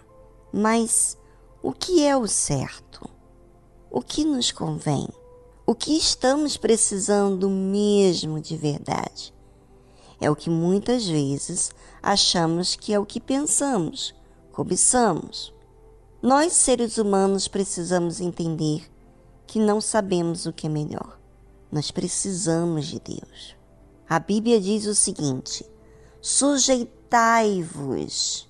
Mas 0.52 1.18
o 1.62 1.72
que 1.72 2.06
é 2.06 2.16
o 2.16 2.28
certo? 2.28 3.10
O 3.90 4.02
que 4.02 4.24
nos 4.24 4.52
convém? 4.52 5.08
O 5.66 5.74
que 5.74 5.98
estamos 5.98 6.58
precisando 6.58 7.50
mesmo 7.50 8.40
de 8.40 8.56
verdade? 8.56 9.34
É 10.20 10.30
o 10.30 10.36
que 10.36 10.50
muitas 10.50 11.06
vezes 11.06 11.72
achamos 12.02 12.76
que 12.76 12.94
é 12.94 13.00
o 13.00 13.06
que 13.06 13.20
pensamos, 13.20 14.14
cobiçamos. 14.52 15.54
Nós, 16.22 16.54
seres 16.54 16.98
humanos, 16.98 17.48
precisamos 17.48 18.22
entender 18.22 18.90
que 19.46 19.60
não 19.60 19.82
sabemos 19.82 20.46
o 20.46 20.54
que 20.54 20.68
é 20.68 20.70
melhor. 20.70 21.20
Nós 21.72 21.92
precisamos 21.92 22.86
de 22.86 23.00
Deus. 23.00 23.56
A 24.08 24.20
Bíblia 24.20 24.62
diz 24.62 24.86
o 24.86 24.96
seguinte: 24.96 25.66
sujeitai-vos, 27.16 28.50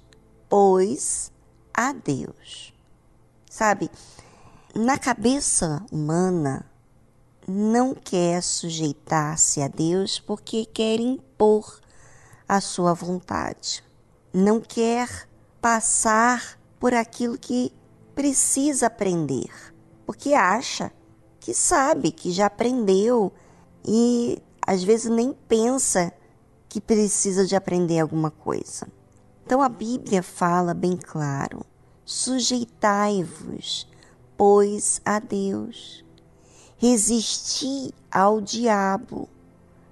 pois, 0.50 1.32
a 1.72 1.94
Deus. 1.94 2.74
Sabe, 3.48 3.92
na 4.74 4.98
cabeça 4.98 5.86
humana, 5.92 6.66
não 7.48 7.94
quer 7.94 8.42
sujeitar-se 8.42 9.62
a 9.62 9.68
Deus 9.68 10.20
porque 10.20 10.66
quer 10.66 11.00
impor 11.00 11.80
a 12.48 12.60
sua 12.60 12.94
vontade. 12.96 13.84
Não 14.34 14.60
quer 14.60 15.30
passar 15.62 16.60
por 16.80 16.94
aquilo 16.94 17.38
que 17.38 17.72
precisa 18.16 18.88
aprender, 18.88 19.52
porque 20.08 20.34
acha 20.34 20.92
que 21.40 21.54
sabe, 21.54 22.12
que 22.12 22.32
já 22.32 22.48
aprendeu 22.48 23.32
e 23.86 24.42
às 24.66 24.84
vezes 24.84 25.12
nem 25.12 25.34
pensa 25.48 26.12
que 26.76 26.82
precisa 26.82 27.46
de 27.46 27.56
aprender 27.56 28.02
alguma 28.02 28.30
coisa. 28.30 28.86
Então 29.46 29.62
a 29.62 29.70
Bíblia 29.70 30.22
fala 30.22 30.74
bem 30.74 30.98
claro: 30.98 31.66
sujeitai-vos, 32.04 33.88
pois, 34.36 35.00
a 35.06 35.20
Deus. 35.20 36.04
Resisti 36.76 37.94
ao 38.12 38.42
diabo. 38.42 39.30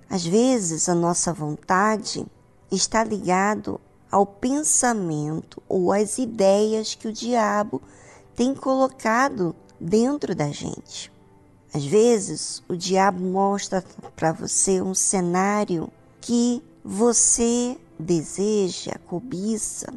Às 0.10 0.26
vezes 0.26 0.90
a 0.90 0.94
nossa 0.94 1.32
vontade 1.32 2.26
está 2.70 3.02
ligado 3.02 3.80
ao 4.12 4.26
pensamento 4.26 5.64
ou 5.70 5.94
às 5.94 6.18
ideias 6.18 6.96
que 6.96 7.08
o 7.08 7.14
diabo 7.14 7.82
tem 8.36 8.54
colocado 8.54 9.56
dentro 9.80 10.36
da 10.36 10.50
gente. 10.50 11.10
Às 11.74 11.86
vezes, 11.86 12.62
o 12.68 12.76
diabo 12.76 13.24
mostra 13.24 13.82
para 14.18 14.34
você 14.34 14.82
um 14.82 14.94
cenário 14.94 15.90
que 16.20 16.62
você 16.84 17.78
deseja, 17.98 19.00
cobiça, 19.08 19.94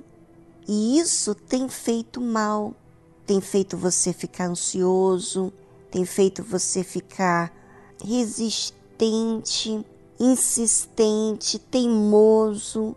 e 0.68 0.98
isso 0.98 1.34
tem 1.34 1.68
feito 1.68 2.20
mal, 2.20 2.74
tem 3.26 3.40
feito 3.40 3.76
você 3.76 4.12
ficar 4.12 4.48
ansioso, 4.48 5.52
tem 5.90 6.04
feito 6.04 6.42
você 6.42 6.84
ficar 6.84 7.52
resistente, 8.04 9.84
insistente, 10.18 11.58
teimoso. 11.58 12.94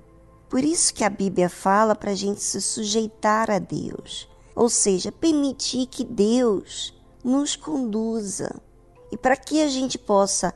Por 0.49 0.63
isso 0.63 0.93
que 0.93 1.03
a 1.03 1.09
Bíblia 1.09 1.49
fala 1.49 1.95
para 1.95 2.11
a 2.11 2.15
gente 2.15 2.41
se 2.41 2.61
sujeitar 2.61 3.49
a 3.49 3.59
Deus, 3.59 4.27
ou 4.55 4.69
seja, 4.69 5.11
permitir 5.11 5.87
que 5.87 6.03
Deus 6.03 6.93
nos 7.23 7.55
conduza. 7.55 8.61
E 9.11 9.17
para 9.17 9.35
que 9.35 9.61
a 9.61 9.67
gente 9.67 9.97
possa 9.97 10.53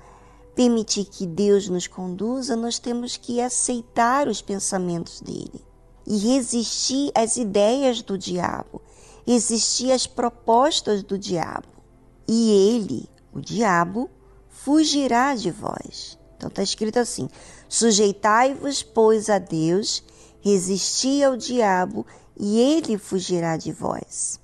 permitir 0.55 1.05
que 1.05 1.25
Deus 1.25 1.67
nos 1.67 1.87
conduza, 1.87 2.55
nós 2.55 2.79
temos 2.79 3.17
que 3.17 3.41
aceitar 3.41 4.27
os 4.27 4.41
pensamentos 4.41 5.21
dele 5.21 5.63
e 6.05 6.17
resistir 6.17 7.11
às 7.15 7.37
ideias 7.37 8.01
do 8.01 8.17
diabo, 8.17 8.81
resistir 9.25 9.91
às 9.91 10.05
propostas 10.05 11.01
do 11.01 11.17
diabo. 11.17 11.67
E 12.27 12.51
ele, 12.51 13.09
o 13.33 13.39
diabo, 13.39 14.09
fugirá 14.49 15.35
de 15.35 15.51
vós. 15.51 16.17
Então 16.37 16.49
está 16.49 16.61
escrito 16.61 16.99
assim: 16.99 17.27
sujeitai-vos, 17.67 18.83
pois, 18.83 19.29
a 19.29 19.39
Deus, 19.39 20.03
resisti 20.41 21.23
ao 21.23 21.35
diabo, 21.35 22.05
e 22.37 22.59
ele 22.59 22.97
fugirá 22.97 23.57
de 23.57 23.71
vós. 23.71 24.39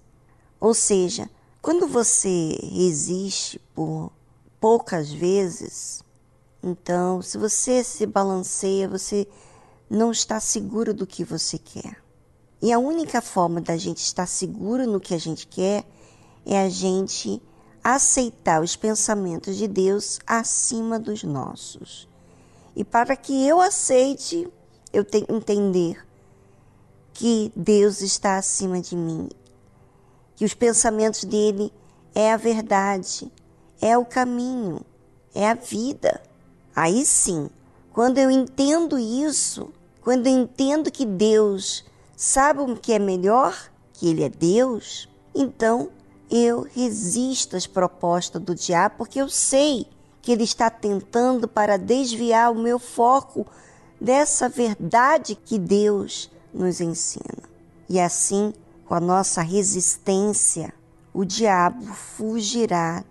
Ou 0.60 0.74
seja, 0.74 1.30
quando 1.62 1.88
você 1.88 2.58
resiste 2.74 3.60
por 3.74 4.12
poucas 4.60 5.12
vezes, 5.12 6.04
então, 6.62 7.22
se 7.22 7.38
você 7.38 7.84
se 7.84 8.06
balanceia, 8.06 8.88
você 8.88 9.28
não 9.90 10.12
está 10.12 10.40
seguro 10.40 10.94
do 10.94 11.08
que 11.08 11.24
você 11.24 11.58
quer. 11.58 11.98
E 12.62 12.74
a 12.74 12.80
única 12.80 13.22
forma 13.22 13.62
da 13.62 13.78
gente 13.78 14.00
estar 14.00 14.26
seguro 14.26 14.86
no 14.86 15.00
que 15.00 15.14
a 15.14 15.18
gente 15.18 15.48
quer 15.48 15.86
é 16.46 16.62
a 16.62 16.68
gente 16.68 17.42
aceitar 17.82 18.62
os 18.62 18.76
pensamentos 18.76 19.56
de 19.56 19.68
Deus 19.68 20.20
acima 20.28 21.00
dos 21.00 21.24
nossos. 21.24 22.08
E 22.76 22.84
para 22.84 23.16
que 23.16 23.48
eu 23.48 23.62
aceite, 23.62 24.48
eu 24.92 25.06
tenho 25.06 25.26
que 25.26 25.34
entender 25.34 26.06
que 27.14 27.52
Deus 27.56 28.02
está 28.02 28.38
acima 28.38 28.82
de 28.82 28.96
mim 28.96 29.30
que 30.40 30.46
os 30.46 30.54
pensamentos 30.54 31.26
dele 31.26 31.70
é 32.16 32.32
a 32.32 32.38
verdade, 32.38 33.30
é 33.82 33.98
o 33.98 34.06
caminho, 34.06 34.82
é 35.34 35.50
a 35.50 35.54
vida. 35.54 36.22
Aí 36.76 37.06
sim, 37.06 37.50
quando 37.92 38.18
eu 38.18 38.30
entendo 38.30 38.98
isso, 38.98 39.72
quando 40.02 40.28
eu 40.28 40.34
entendo 40.34 40.92
que 40.92 41.06
Deus 41.06 41.86
sabe 42.16 42.62
o 42.62 42.76
que 42.76 42.94
é 42.94 43.00
melhor, 43.00 43.72
que 43.94 44.08
Ele 44.10 44.24
é 44.24 44.30
Deus, 44.30 45.10
então 45.34 45.90
eu 46.30 46.62
resisto 46.62 47.56
às 47.56 47.66
propostas 47.66 48.42
do 48.42 48.54
diabo, 48.54 48.96
porque 49.00 49.20
eu 49.20 49.30
sei 49.30 49.88
que 50.22 50.32
ele 50.32 50.44
está 50.44 50.70
tentando 50.70 51.48
para 51.48 51.78
desviar 51.78 52.52
o 52.52 52.60
meu 52.60 52.78
foco 52.78 53.48
dessa 54.00 54.48
verdade 54.48 55.34
que 55.34 55.58
Deus 55.58 56.30
nos 56.54 56.80
ensina. 56.80 57.50
E 57.90 58.00
assim 58.00 58.54
com 58.86 58.96
a 58.96 59.00
nossa 59.00 59.42
resistência, 59.42 60.74
o 61.14 61.24
diabo 61.24 61.86
fugirá 61.94 63.04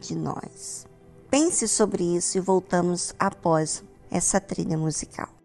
de 0.00 0.14
nós. 0.14 0.86
Pense 1.30 1.66
sobre 1.68 2.02
isso 2.16 2.38
e 2.38 2.40
voltamos 2.40 3.14
após 3.18 3.82
essa 4.10 4.40
trilha 4.40 4.78
musical. 4.78 5.35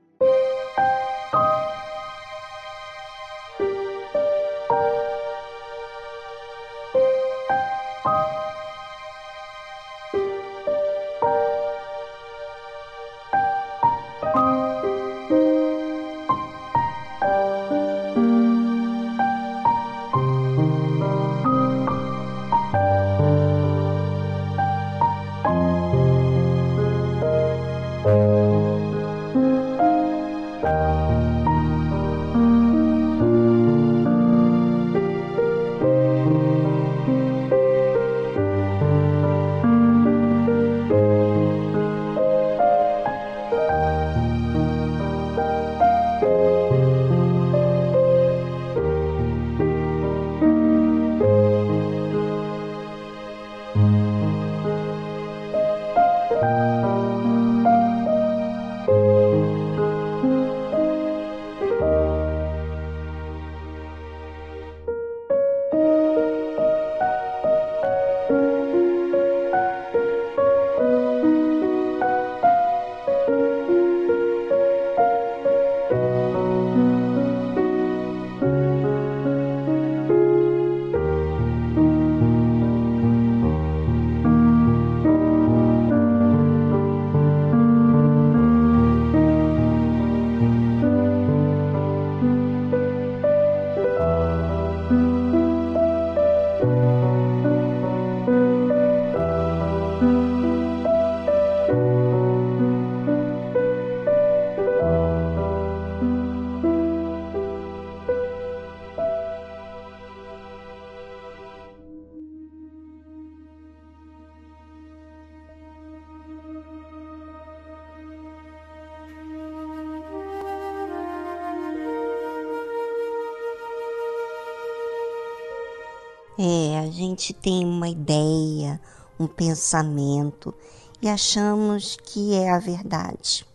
Gente 127.02 127.34
tem 127.34 127.66
uma 127.66 127.90
ideia, 127.90 128.80
um 129.20 129.26
pensamento 129.26 130.54
e 131.02 131.10
achamos 131.10 131.98
que 132.04 132.34
é 132.36 132.52
a 132.52 132.60
verdade. 132.60 133.46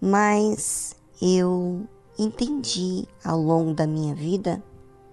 Mas 0.00 0.94
eu 1.20 1.86
entendi 2.18 3.06
ao 3.24 3.40
longo 3.40 3.72
da 3.72 3.86
minha 3.86 4.14
vida 4.14 4.62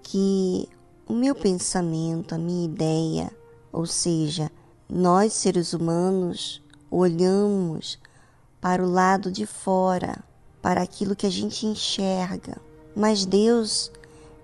que 0.02 0.68
o 1.06 1.14
meu 1.14 1.34
pensamento, 1.34 2.34
a 2.34 2.38
minha 2.38 2.66
ideia, 2.66 3.30
ou 3.72 3.86
seja, 3.86 4.50
nós 4.88 5.32
seres 5.32 5.72
humanos 5.72 6.62
olhamos 6.90 7.98
para 8.60 8.84
o 8.84 8.90
lado 8.90 9.32
de 9.32 9.46
fora, 9.46 10.22
para 10.60 10.82
aquilo 10.82 11.16
que 11.16 11.26
a 11.26 11.30
gente 11.30 11.66
enxerga, 11.66 12.60
mas 12.94 13.24
Deus 13.24 13.90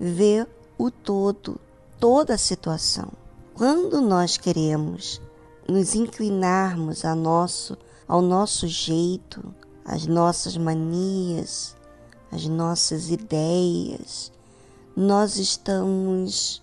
vê 0.01 0.47
o 0.79 0.91
todo, 0.91 1.61
toda 2.01 2.35
a 2.35 2.39
situação. 2.39 3.24
Quando 3.55 4.01
nós 4.01 4.37
queremos 4.37 5.23
nos 5.69 5.95
inclinarmos 5.95 7.05
nosso, 7.15 7.79
ao 8.09 8.21
nosso 8.21 8.67
jeito, 8.67 9.55
às 9.85 10.09
nossas 10.09 10.57
manias, 10.57 11.77
às 12.33 12.49
nossas 12.49 13.11
ideias, 13.11 14.33
nós 14.97 15.37
estamos 15.37 16.61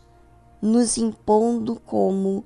nos 0.61 0.97
impondo 0.97 1.79
como 1.85 2.43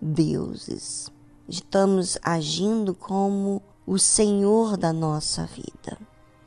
deuses. 0.00 1.10
Estamos 1.48 2.16
agindo 2.22 2.94
como 2.94 3.60
o 3.84 3.98
Senhor 3.98 4.76
da 4.76 4.92
nossa 4.92 5.44
vida, 5.44 5.98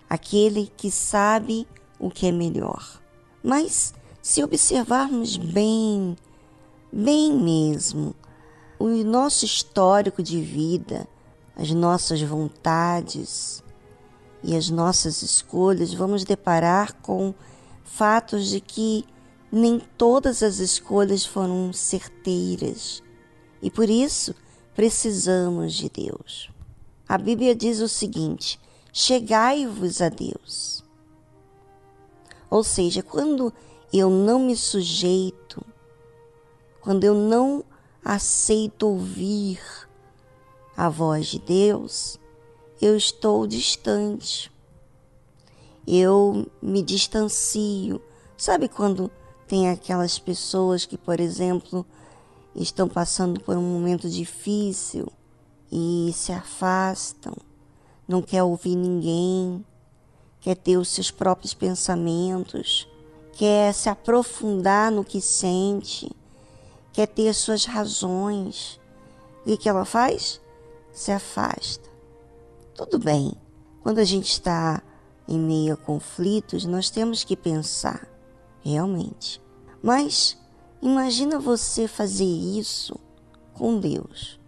aquele 0.10 0.72
que 0.78 0.90
sabe 0.90 1.68
o 2.00 2.10
que 2.10 2.28
é 2.28 2.32
melhor. 2.32 3.02
Mas 3.44 3.94
se 4.22 4.42
observarmos 4.42 5.36
bem, 5.36 6.16
bem 6.92 7.34
mesmo, 7.34 8.16
o 8.78 8.88
nosso 9.04 9.46
histórico 9.46 10.22
de 10.22 10.42
vida, 10.42 11.08
as 11.56 11.72
nossas 11.72 12.22
vontades 12.22 13.64
e 14.44 14.56
as 14.56 14.70
nossas 14.70 15.22
escolhas, 15.22 15.94
vamos 15.94 16.24
deparar 16.24 16.94
com 17.02 17.34
fatos 17.84 18.48
de 18.48 18.60
que 18.60 19.06
nem 19.52 19.80
todas 19.98 20.42
as 20.42 20.60
escolhas 20.60 21.26
foram 21.26 21.72
certeiras 21.74 23.04
e 23.62 23.70
por 23.70 23.90
isso 23.90 24.34
precisamos 24.76 25.74
de 25.74 25.90
Deus. 25.90 26.50
A 27.08 27.18
Bíblia 27.18 27.54
diz 27.54 27.80
o 27.80 27.88
seguinte: 27.88 28.60
chegai-vos 28.92 30.02
a 30.02 30.10
Deus. 30.10 30.84
Ou 32.50 32.64
seja, 32.64 33.04
quando 33.04 33.54
eu 33.94 34.10
não 34.10 34.40
me 34.40 34.56
sujeito, 34.56 35.64
quando 36.82 37.04
eu 37.04 37.14
não 37.14 37.64
aceito 38.04 38.88
ouvir 38.88 39.60
a 40.76 40.90
voz 40.90 41.28
de 41.28 41.40
Deus, 41.40 42.20
eu 42.82 42.98
estou 42.98 43.46
distante. 43.46 44.52
Eu 45.86 46.48
me 46.62 46.82
distancio. 46.82 48.02
Sabe 48.36 48.68
quando 48.68 49.12
tem 49.48 49.70
aquelas 49.70 50.18
pessoas 50.18 50.86
que, 50.86 50.98
por 50.98 51.20
exemplo, 51.20 51.86
estão 52.56 52.88
passando 52.88 53.40
por 53.40 53.56
um 53.56 53.62
momento 53.62 54.10
difícil 54.10 55.08
e 55.72 56.12
se 56.14 56.32
afastam, 56.32 57.36
não 58.08 58.22
quer 58.22 58.44
ouvir 58.44 58.76
ninguém, 58.76 59.64
quer 60.40 60.56
ter 60.56 60.78
os 60.78 60.90
seus 60.90 61.12
próprios 61.12 61.54
pensamentos, 61.54 62.88
quer 63.34 63.74
se 63.74 63.88
aprofundar 63.88 64.92
no 64.92 65.06
que 65.06 65.22
sente, 65.22 66.12
quer 66.92 67.08
ter 67.08 67.30
as 67.30 67.38
suas 67.38 67.66
razões. 67.66 68.80
E 69.46 69.54
o 69.54 69.58
que 69.58 69.70
ela 69.70 69.86
faz? 69.86 70.42
Se 70.92 71.12
afasta. 71.12 71.90
Tudo 72.76 73.00
bem, 73.00 73.34
quando 73.84 74.00
a 74.00 74.04
gente 74.04 74.32
está 74.32 74.82
em 75.28 75.38
meio 75.38 75.74
a 75.74 75.78
conflitos, 75.78 76.66
nós 76.66 76.90
temos 76.90 77.24
que 77.24 77.36
pensar, 77.36 78.08
realmente. 78.62 79.42
Mas 79.82 80.38
imagina 80.82 81.40
você 81.40 81.88
fazer 81.88 82.26
isso 82.26 83.00
com 83.54 83.80
Deus. 83.80 84.40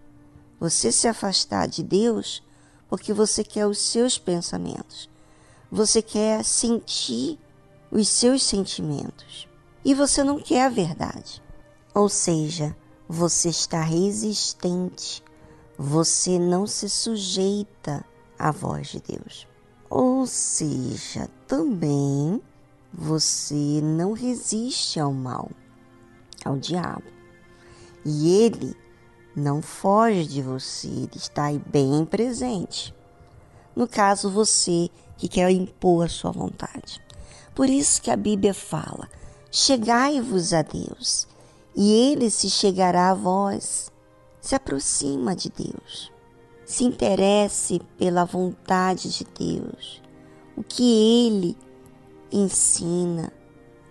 Você 0.60 0.92
se 0.92 1.08
afastar 1.08 1.68
de 1.68 1.84
Deus 1.84 2.44
porque 2.88 3.12
você 3.12 3.44
quer 3.44 3.68
os 3.68 3.80
seus 3.80 4.18
pensamentos. 4.18 5.10
Você 5.72 6.02
quer 6.02 6.44
sentir 6.44 7.40
os 7.92 8.08
seus 8.08 8.44
sentimentos 8.44 9.48
e 9.84 9.94
você 9.94 10.24
não 10.24 10.40
quer 10.40 10.66
a 10.66 10.70
verdade. 10.70 11.43
Ou 11.94 12.10
seja, 12.10 12.76
você 13.08 13.50
está 13.50 13.82
resistente, 13.82 15.24
você 15.78 16.40
não 16.40 16.66
se 16.66 16.90
sujeita 16.90 18.04
à 18.38 18.52
voz 18.52 18.88
de 18.88 19.00
Deus. 19.02 19.48
Ou 19.90 20.26
seja, 20.26 21.30
também 21.48 22.42
você 22.92 23.80
não 23.84 24.14
resiste 24.14 25.00
ao 25.00 25.14
mal, 25.14 25.52
ao 26.44 26.58
diabo. 26.58 27.04
E 28.04 28.42
ele 28.42 28.76
não 29.36 29.62
foge 29.62 30.26
de 30.26 30.42
você, 30.42 30.88
ele 30.88 31.10
está 31.16 31.46
aí 31.46 31.60
bem 31.60 32.06
presente. 32.06 32.94
No 33.76 33.88
caso, 33.88 34.30
você 34.30 34.90
que 35.18 35.28
quer 35.28 35.50
impor 35.52 36.06
a 36.06 36.10
sua 36.10 36.32
vontade. 36.32 37.02
Por 37.56 37.70
isso 37.70 38.02
que 38.02 38.12
a 38.12 38.18
Bíblia 38.18 38.54
fala: 38.54 39.10
chegai-vos 39.52 40.54
a 40.54 40.62
Deus, 40.62 41.28
e 41.76 41.92
ele 41.92 42.30
se 42.30 42.50
chegará 42.50 43.12
a 43.12 43.14
vós. 43.14 43.92
Se 44.42 44.56
aproxima 44.56 45.36
de 45.36 45.50
Deus. 45.50 46.12
Se 46.66 46.84
interesse 46.84 47.82
pela 47.98 48.26
vontade 48.26 49.10
de 49.10 49.26
Deus. 49.26 50.02
O 50.56 50.64
que 50.64 51.28
ele 51.28 51.58
ensina, 52.32 53.32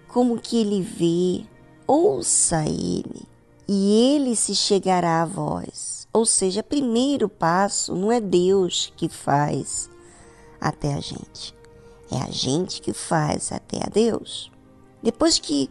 como 0.09 0.38
que 0.38 0.59
ele 0.59 0.82
vê, 0.82 1.44
ouça 1.86 2.64
ele 2.64 3.26
e 3.68 4.14
ele 4.14 4.36
se 4.36 4.54
chegará 4.54 5.22
a 5.22 5.26
vós. 5.26 6.06
Ou 6.12 6.26
seja, 6.26 6.62
primeiro 6.62 7.28
passo 7.28 7.94
não 7.94 8.12
é 8.12 8.20
Deus 8.20 8.92
que 8.96 9.09
faz 9.09 9.88
até 10.60 10.94
a 10.94 11.00
gente. 11.00 11.54
É 12.10 12.18
a 12.18 12.30
gente 12.30 12.82
que 12.82 12.92
faz 12.92 13.50
até 13.50 13.78
a 13.78 13.88
Deus. 13.88 14.52
Depois 15.02 15.38
que 15.38 15.70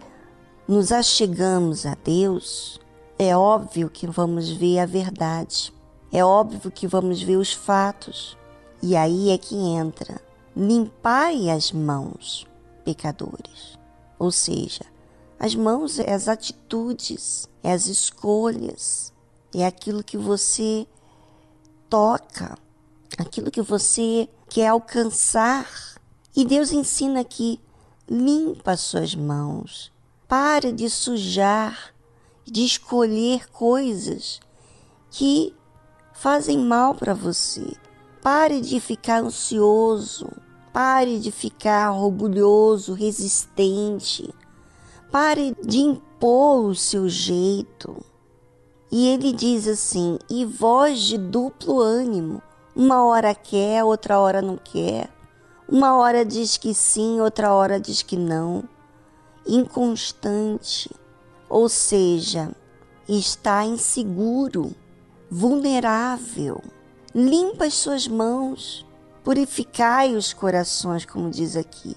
nos 0.72 0.94
achegamos 0.94 1.86
a 1.86 1.98
Deus, 2.02 2.80
é 3.20 3.36
óbvio 3.36 3.90
que 3.90 4.08
vamos 4.08 4.50
ver 4.50 4.80
a 4.80 4.86
verdade. 4.86 5.74
É 6.10 6.24
óbvio 6.24 6.72
que 6.72 6.88
vamos 6.88 7.22
ver 7.22 7.36
os 7.36 7.52
fatos. 7.52 8.38
E 8.82 8.96
aí 8.96 9.32
é 9.32 9.38
que 9.38 9.54
entra: 9.54 10.22
limpai 10.56 11.50
as 11.50 11.74
mãos, 11.74 12.48
pecadores. 12.86 13.78
Ou 14.18 14.32
seja, 14.32 14.86
as 15.38 15.54
mãos 15.54 16.00
é 16.00 16.14
as 16.14 16.30
atitudes, 16.30 17.50
é 17.62 17.74
as 17.74 17.88
escolhas, 17.88 19.12
é 19.54 19.66
aquilo 19.66 20.02
que 20.02 20.16
você 20.16 20.88
toca, 21.90 22.58
aquilo 23.18 23.52
que 23.52 23.62
você 23.62 24.30
quer 24.48 24.70
alcançar 24.70 25.68
e 26.34 26.46
Deus 26.46 26.72
ensina 26.72 27.20
aqui: 27.20 27.60
limpa 28.10 28.78
suas 28.78 29.14
mãos, 29.14 29.91
pare 30.32 30.72
de 30.72 30.90
sujar, 30.90 31.94
de 32.46 32.64
escolher 32.64 33.52
coisas 33.52 34.40
que 35.10 35.54
fazem 36.14 36.58
mal 36.58 36.96
para 36.96 37.14
você. 37.14 37.76
Pare 38.22 38.62
de 38.62 38.80
ficar 38.80 39.24
ansioso, 39.24 40.30
pare 40.72 41.20
de 41.20 41.34
ficar 41.34 41.92
orgulhoso, 41.92 42.94
resistente. 42.94 44.34
Pare 45.12 45.54
de 45.62 45.80
impor 45.80 46.64
o 46.64 46.76
seu 46.76 47.10
jeito. 47.10 48.02
E 48.90 49.10
ele 49.10 49.34
diz 49.34 49.68
assim: 49.68 50.18
e 50.30 50.46
voz 50.46 51.02
de 51.02 51.18
duplo 51.18 51.82
ânimo, 51.82 52.42
uma 52.74 53.04
hora 53.04 53.36
quer, 53.36 53.84
outra 53.84 54.18
hora 54.18 54.42
não 54.42 54.56
quer. 54.56 55.10
Uma 55.68 55.98
hora 55.98 56.24
diz 56.24 56.56
que 56.56 56.74
sim, 56.74 57.20
outra 57.20 57.54
hora 57.54 57.78
diz 57.78 58.02
que 58.02 58.16
não. 58.16 58.64
Inconstante, 59.46 60.90
ou 61.50 61.68
seja, 61.68 62.52
está 63.08 63.66
inseguro. 63.66 64.76
vulnerável. 65.30 66.62
Limpa 67.16 67.66
as 67.66 67.74
suas 67.76 68.06
mãos, 68.06 68.86
purificai 69.24 70.14
os 70.14 70.34
corações, 70.34 71.06
como 71.06 71.30
diz 71.30 71.56
aqui. 71.56 71.96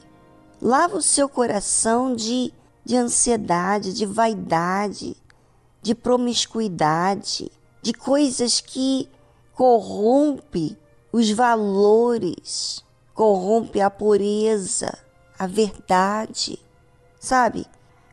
Lava 0.62 0.96
o 0.96 1.02
seu 1.02 1.28
coração 1.28 2.14
de, 2.14 2.52
de 2.84 2.96
ansiedade, 2.96 3.92
de 3.92 4.06
vaidade, 4.06 5.16
de 5.82 5.94
promiscuidade, 5.94 7.50
de 7.82 7.92
coisas 7.92 8.60
que 8.60 9.08
corrompe 9.52 10.78
os 11.12 11.30
valores, 11.30 12.84
corrompe 13.12 13.80
a 13.80 13.90
pureza, 13.90 14.96
a 15.38 15.46
verdade. 15.46 16.58
Sabe? 17.24 17.64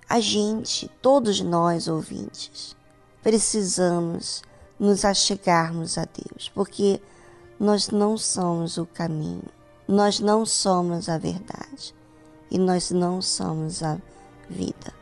A 0.07 0.21
gente, 0.21 0.89
todos 1.01 1.41
nós 1.41 1.89
ouvintes, 1.89 2.77
precisamos 3.21 4.41
nos 4.79 5.03
achegarmos 5.03 5.97
a 5.97 6.05
Deus, 6.05 6.49
porque 6.55 7.01
nós 7.59 7.89
não 7.89 8.17
somos 8.17 8.77
o 8.77 8.85
caminho, 8.85 9.43
nós 9.85 10.21
não 10.21 10.45
somos 10.45 11.09
a 11.09 11.17
verdade 11.17 11.93
e 12.49 12.57
nós 12.57 12.89
não 12.91 13.21
somos 13.21 13.83
a 13.83 13.97
vida. 14.49 14.93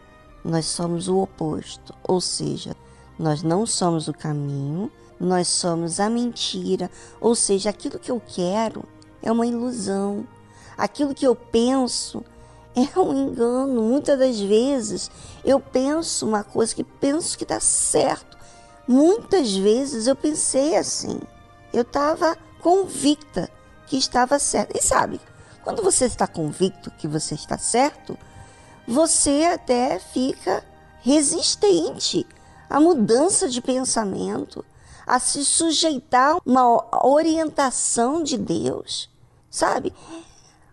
Nós 0.43 0.65
somos 0.65 1.07
o 1.07 1.19
oposto, 1.19 1.93
ou 2.01 2.19
seja, 2.19 2.75
nós 3.19 3.43
não 3.43 3.63
somos 3.63 4.07
o 4.07 4.13
caminho, 4.13 4.91
nós 5.19 5.47
somos 5.47 5.99
a 5.99 6.09
mentira, 6.09 6.89
ou 7.21 7.35
seja, 7.35 7.69
aquilo 7.69 7.99
que 7.99 8.09
eu 8.09 8.19
quero 8.19 8.83
é 9.21 9.31
uma 9.31 9.45
ilusão, 9.45 10.27
aquilo 10.75 11.13
que 11.13 11.27
eu 11.27 11.35
penso 11.35 12.25
é 12.75 12.99
um 12.99 13.13
engano. 13.13 13.81
Muitas 13.81 14.17
das 14.17 14.39
vezes 14.39 15.09
eu 15.43 15.59
penso 15.59 16.27
uma 16.27 16.43
coisa 16.43 16.73
que 16.73 16.83
penso 16.83 17.37
que 17.37 17.45
dá 17.45 17.59
certo. 17.59 18.37
Muitas 18.87 19.55
vezes 19.55 20.07
eu 20.07 20.15
pensei 20.15 20.75
assim. 20.75 21.19
Eu 21.73 21.81
estava 21.81 22.37
convicta 22.59 23.49
que 23.87 23.97
estava 23.97 24.39
certo. 24.39 24.77
E 24.77 24.81
sabe, 24.81 25.19
quando 25.63 25.83
você 25.83 26.05
está 26.05 26.27
convicto 26.27 26.91
que 26.91 27.07
você 27.07 27.35
está 27.35 27.57
certo, 27.57 28.17
você 28.87 29.49
até 29.53 29.99
fica 29.99 30.63
resistente 31.01 32.25
à 32.69 32.79
mudança 32.79 33.47
de 33.47 33.61
pensamento, 33.61 34.65
a 35.05 35.19
se 35.19 35.43
sujeitar 35.43 36.35
a 36.35 36.39
uma 36.45 37.05
orientação 37.05 38.21
de 38.21 38.37
Deus, 38.37 39.09
sabe? 39.49 39.93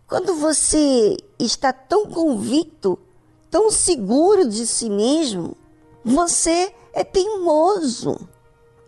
Quando 0.08 0.36
você 0.36 1.16
está 1.36 1.72
tão 1.72 2.06
convicto, 2.06 2.96
tão 3.50 3.72
seguro 3.72 4.48
de 4.48 4.64
si 4.64 4.88
mesmo, 4.88 5.56
você 6.04 6.72
é 6.92 7.02
teimoso. 7.02 8.16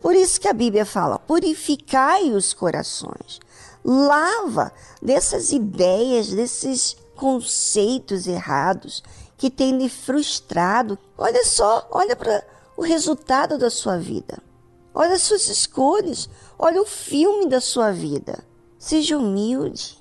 Por 0.00 0.14
isso 0.14 0.40
que 0.40 0.46
a 0.46 0.52
Bíblia 0.52 0.86
fala: 0.86 1.18
purificai 1.18 2.30
os 2.30 2.54
corações, 2.54 3.40
lava 3.84 4.72
dessas 5.02 5.50
ideias, 5.50 6.28
desses 6.28 6.96
conceitos 7.16 8.28
errados 8.28 9.02
que 9.36 9.50
têm 9.50 9.76
lhe 9.76 9.88
frustrado. 9.88 10.96
Olha 11.16 11.44
só, 11.44 11.88
olha 11.90 12.14
para 12.14 12.46
o 12.76 12.82
resultado 12.82 13.58
da 13.58 13.70
sua 13.70 13.98
vida. 13.98 14.38
Olha 14.94 15.14
as 15.14 15.22
suas 15.22 15.48
escolhas, 15.48 16.30
olha 16.56 16.80
o 16.80 16.86
filme 16.86 17.48
da 17.48 17.60
sua 17.60 17.90
vida. 17.90 18.38
Seja 18.78 19.18
humilde. 19.18 19.98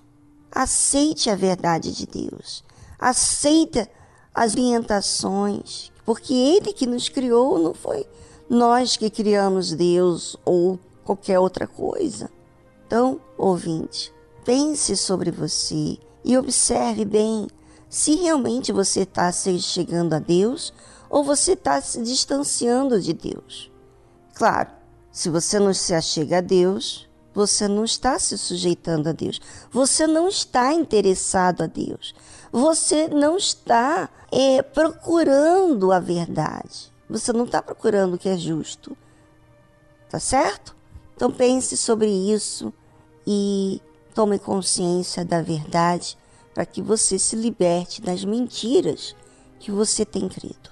Aceite 0.51 1.29
a 1.29 1.35
verdade 1.35 1.91
de 1.93 2.05
Deus. 2.05 2.63
Aceita 2.99 3.89
as 4.33 4.53
orientações, 4.53 5.91
porque 6.05 6.33
Ele 6.33 6.73
que 6.73 6.85
nos 6.85 7.09
criou, 7.09 7.59
não 7.59 7.73
foi 7.73 8.07
nós 8.49 8.95
que 8.95 9.09
criamos 9.09 9.73
Deus 9.73 10.37
ou 10.45 10.79
qualquer 11.03 11.39
outra 11.39 11.67
coisa. 11.67 12.29
Então, 12.85 13.19
ouvinte, 13.37 14.13
pense 14.45 14.95
sobre 14.95 15.31
você 15.31 15.97
e 16.23 16.37
observe 16.37 17.03
bem 17.03 17.47
se 17.89 18.15
realmente 18.15 18.71
você 18.71 19.01
está 19.01 19.31
se 19.31 19.59
chegando 19.59 20.13
a 20.13 20.19
Deus 20.19 20.73
ou 21.09 21.23
você 21.23 21.53
está 21.53 21.81
se 21.81 22.01
distanciando 22.01 23.01
de 23.01 23.13
Deus. 23.13 23.71
Claro, 24.33 24.69
se 25.11 25.29
você 25.29 25.59
não 25.59 25.73
se 25.73 25.93
achega 25.93 26.37
a 26.37 26.41
Deus, 26.41 27.06
você 27.37 27.67
não 27.67 27.85
está 27.85 28.17
se 28.17 28.35
sujeitando 28.35 29.09
a 29.09 29.11
Deus. 29.11 29.39
Você 29.69 30.07
não 30.07 30.27
está 30.27 30.73
interessado 30.73 31.61
a 31.61 31.67
Deus. 31.67 32.15
Você 32.51 33.07
não 33.09 33.37
está 33.37 34.09
é, 34.31 34.63
procurando 34.63 35.91
a 35.91 35.99
verdade. 35.99 36.91
Você 37.07 37.31
não 37.31 37.45
está 37.45 37.61
procurando 37.61 38.15
o 38.15 38.17
que 38.17 38.27
é 38.27 38.35
justo. 38.35 38.97
Tá 40.09 40.19
certo? 40.19 40.75
Então 41.15 41.31
pense 41.31 41.77
sobre 41.77 42.09
isso 42.09 42.73
e 43.27 43.79
tome 44.15 44.39
consciência 44.39 45.23
da 45.23 45.39
verdade 45.39 46.17
para 46.55 46.65
que 46.65 46.81
você 46.81 47.19
se 47.19 47.35
liberte 47.35 48.01
das 48.01 48.25
mentiras 48.25 49.15
que 49.59 49.69
você 49.69 50.03
tem 50.03 50.27
crido. 50.27 50.71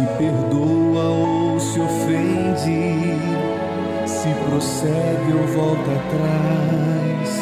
Se 0.00 0.06
perdoa 0.16 1.04
ou 1.04 1.60
se 1.60 1.78
ofende, 1.78 3.18
se 4.06 4.28
prossegue 4.46 5.32
ou 5.32 5.46
volta 5.48 5.90
atrás. 5.92 7.40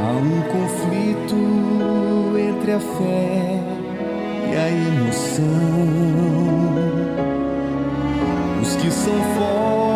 Há 0.00 0.12
um 0.12 0.42
conflito 0.52 1.36
entre 2.38 2.72
a 2.72 2.80
fé 2.80 3.60
e 4.48 4.56
a 4.56 4.68
emoção. 4.68 5.48
Os 8.62 8.76
que 8.76 8.90
são 8.90 9.14
fortes 9.34 9.87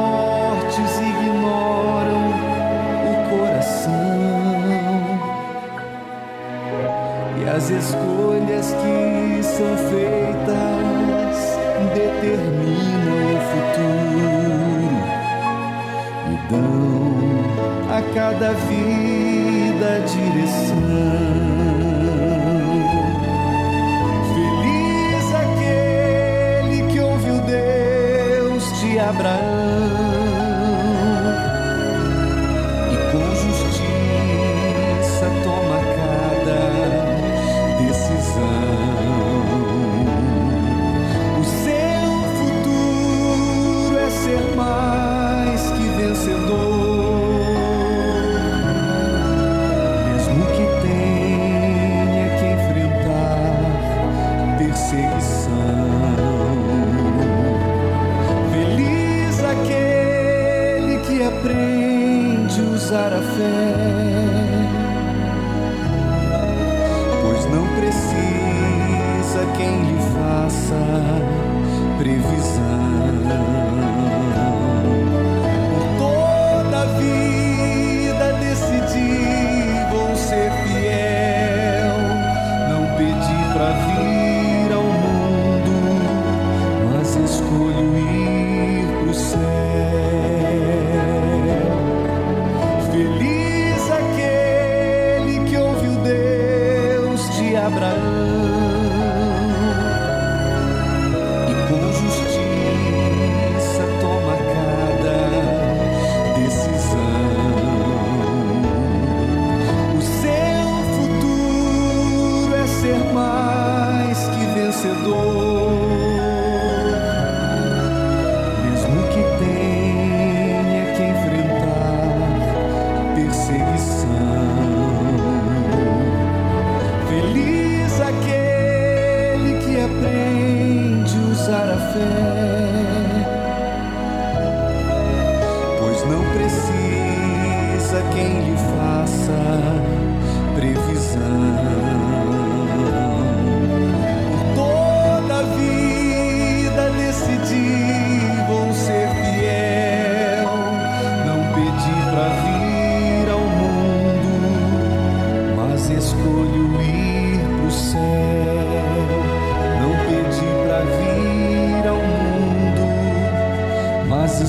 atrás 164.12 164.42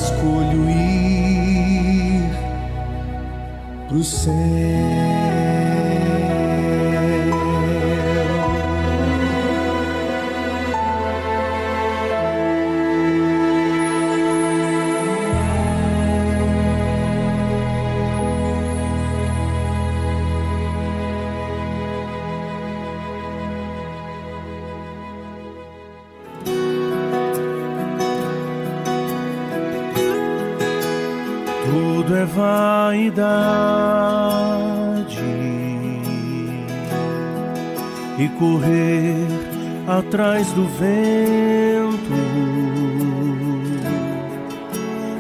do 40.54 40.66
vento. 40.68 42.14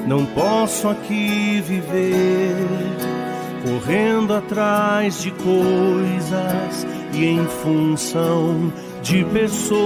Não 0.07 0.25
posso 0.27 0.87
aqui 0.89 1.61
viver 1.65 2.67
correndo 3.63 4.33
atrás 4.33 5.21
de 5.21 5.31
coisas 5.31 6.87
e 7.13 7.25
em 7.25 7.45
função 7.45 8.71
de 9.01 9.23
pessoas. 9.25 9.83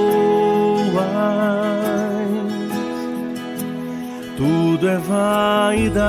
Tudo 4.37 4.87
é 4.87 4.97
vaidade. 4.97 6.07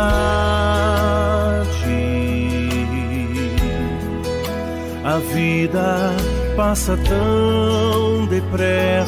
A 5.05 5.19
vida 5.33 6.15
passa 6.55 6.99
tão 6.99 8.27
depressa. 8.27 9.08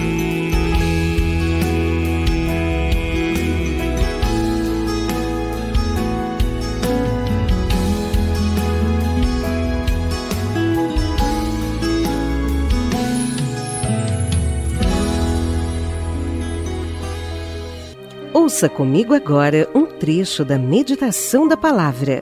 Ouça 18.51 18.67
comigo 18.67 19.13
agora 19.13 19.69
um 19.73 19.85
trecho 19.85 20.43
da 20.43 20.59
meditação 20.59 21.47
da 21.47 21.55
palavra. 21.55 22.21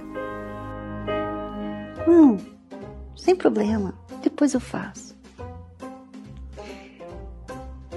Hum, 2.08 2.38
sem 3.16 3.36
problema, 3.36 3.96
depois 4.22 4.54
eu 4.54 4.60
faço. 4.60 5.18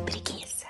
Preguiça. 0.06 0.66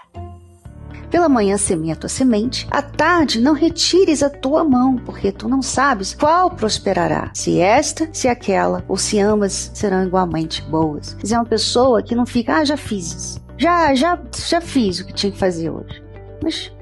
Pela 1.09 1.29
manhã 1.29 1.57
semeia 1.57 1.93
a 1.93 1.97
tua 1.97 2.09
semente, 2.09 2.67
à 2.69 2.83
tarde 2.83 3.41
não 3.41 3.55
retires 3.55 4.25
a 4.25 4.29
tua 4.29 4.65
mão, 4.65 4.97
porque 4.97 5.31
tu 5.31 5.49
não 5.49 5.63
sabes 5.63 6.15
qual 6.15 6.51
prosperará, 6.51 7.31
se 7.33 7.61
esta, 7.61 8.09
se 8.13 8.27
aquela, 8.27 8.85
ou 8.89 8.97
se 8.97 9.21
ambas 9.21 9.71
serão 9.73 10.05
igualmente 10.05 10.63
boas. 10.63 11.17
Se 11.23 11.33
é 11.33 11.39
uma 11.39 11.47
pessoa 11.47 12.03
que 12.03 12.17
não 12.17 12.27
fica, 12.27 12.57
ah, 12.57 12.65
já 12.65 12.77
fiz 12.77 13.13
isso. 13.13 13.41
Já, 13.57 13.95
já, 13.95 14.21
já 14.49 14.61
fiz 14.61 14.99
o 14.99 15.07
que 15.07 15.13
tinha 15.15 15.31
que 15.31 15.39
fazer 15.39 15.71
hoje. 15.71 16.03
Mas 16.43 16.73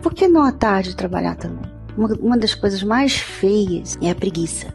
por 0.00 0.14
que 0.14 0.26
não 0.28 0.42
à 0.42 0.52
tarde 0.52 0.96
trabalhar 0.96 1.36
também? 1.36 1.70
Uma, 1.96 2.08
uma 2.20 2.38
das 2.38 2.54
coisas 2.54 2.82
mais 2.82 3.16
feias 3.16 3.98
é 4.00 4.10
a 4.10 4.14
preguiça. 4.14 4.74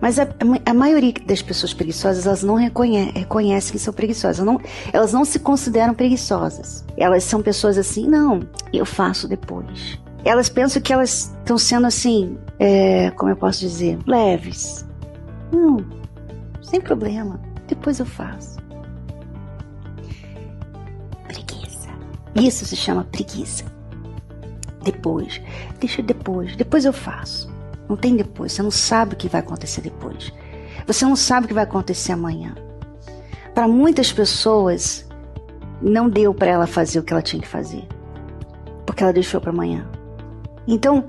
Mas 0.00 0.18
a, 0.18 0.26
a, 0.66 0.74
maioria 0.74 1.12
das 1.26 1.42
pessoas 1.42 1.72
preguiçosas, 1.72 2.26
elas 2.26 2.42
não 2.42 2.54
reconhe, 2.54 3.10
reconhecem 3.14 3.72
que 3.72 3.78
são 3.78 3.92
preguiçosas. 3.92 4.44
Não, 4.44 4.60
elas 4.92 5.12
não 5.12 5.24
se 5.24 5.38
consideram 5.38 5.94
preguiçosas. 5.94 6.84
Elas 6.96 7.24
são 7.24 7.42
pessoas 7.42 7.78
assim, 7.78 8.06
não, 8.06 8.40
eu 8.72 8.84
faço 8.84 9.28
depois. 9.28 9.98
Elas 10.24 10.48
pensam 10.48 10.82
que 10.82 10.92
elas 10.92 11.34
estão 11.38 11.56
sendo 11.56 11.86
assim, 11.86 12.36
é, 12.58 13.10
como 13.12 13.30
eu 13.30 13.36
posso 13.36 13.60
dizer, 13.60 13.98
leves. 14.06 14.86
Não, 15.50 15.78
sem 16.62 16.80
problema, 16.80 17.40
depois 17.66 17.98
eu 17.98 18.06
faço. 18.06 18.58
Preguiça. 21.26 21.88
Isso 22.34 22.66
se 22.66 22.76
chama 22.76 23.04
preguiça. 23.04 23.64
Depois. 24.82 25.40
Deixa 25.78 26.02
depois. 26.02 26.56
Depois 26.56 26.84
eu 26.84 26.92
faço. 26.92 27.50
Não 27.88 27.96
tem 27.96 28.16
depois. 28.16 28.52
Você 28.52 28.62
não 28.62 28.70
sabe 28.70 29.14
o 29.14 29.16
que 29.16 29.28
vai 29.28 29.40
acontecer 29.40 29.80
depois. 29.80 30.32
Você 30.86 31.04
não 31.04 31.16
sabe 31.16 31.44
o 31.44 31.48
que 31.48 31.54
vai 31.54 31.64
acontecer 31.64 32.12
amanhã. 32.12 32.54
Para 33.54 33.68
muitas 33.68 34.12
pessoas, 34.12 35.06
não 35.82 36.08
deu 36.08 36.32
para 36.32 36.50
ela 36.50 36.66
fazer 36.66 36.98
o 36.98 37.02
que 37.02 37.12
ela 37.12 37.22
tinha 37.22 37.42
que 37.42 37.48
fazer. 37.48 37.86
Porque 38.86 39.02
ela 39.02 39.12
deixou 39.12 39.40
para 39.40 39.50
amanhã. 39.50 39.86
Então, 40.66 41.04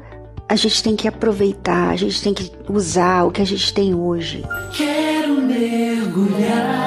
a 0.49 0.55
gente 0.55 0.83
tem 0.83 0.95
que 0.95 1.07
aproveitar, 1.07 1.89
a 1.91 1.95
gente 1.95 2.21
tem 2.21 2.33
que 2.33 2.51
usar 2.69 3.23
o 3.23 3.31
que 3.31 3.41
a 3.41 3.45
gente 3.45 3.73
tem 3.73 3.95
hoje. 3.95 4.43
Quero 4.75 5.41
mergulhar 5.41 6.81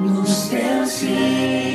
nos 0.00 0.48
teus 0.48 1.00
rios 1.00 1.73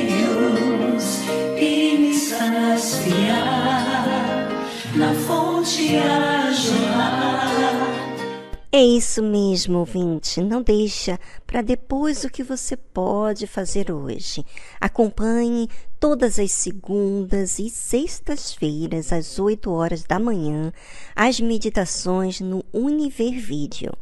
É 8.72 8.82
isso 8.82 9.22
mesmo, 9.22 9.78
ouvinte. 9.80 10.40
Não 10.40 10.62
deixa 10.62 11.18
para 11.46 11.60
depois 11.60 12.24
o 12.24 12.30
que 12.30 12.42
você 12.42 12.76
pode 12.76 13.46
fazer 13.46 13.90
hoje. 13.90 14.46
Acompanhe 14.80 15.68
todas 15.98 16.38
as 16.38 16.52
segundas 16.52 17.58
e 17.58 17.68
sextas-feiras, 17.68 19.12
às 19.12 19.38
8 19.38 19.70
horas 19.70 20.04
da 20.04 20.18
manhã, 20.18 20.72
as 21.14 21.40
meditações 21.40 22.40
no 22.40 22.64
Univer 22.72 23.38
Vídeo. 23.40 23.92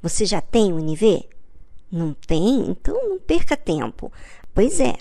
Você 0.00 0.24
já 0.24 0.40
tem 0.40 0.72
Univer? 0.72 1.28
Não 1.90 2.14
tem? 2.14 2.70
Então 2.70 2.94
não 3.08 3.20
perca 3.20 3.56
tempo. 3.56 4.10
Pois 4.54 4.80
é, 4.80 4.96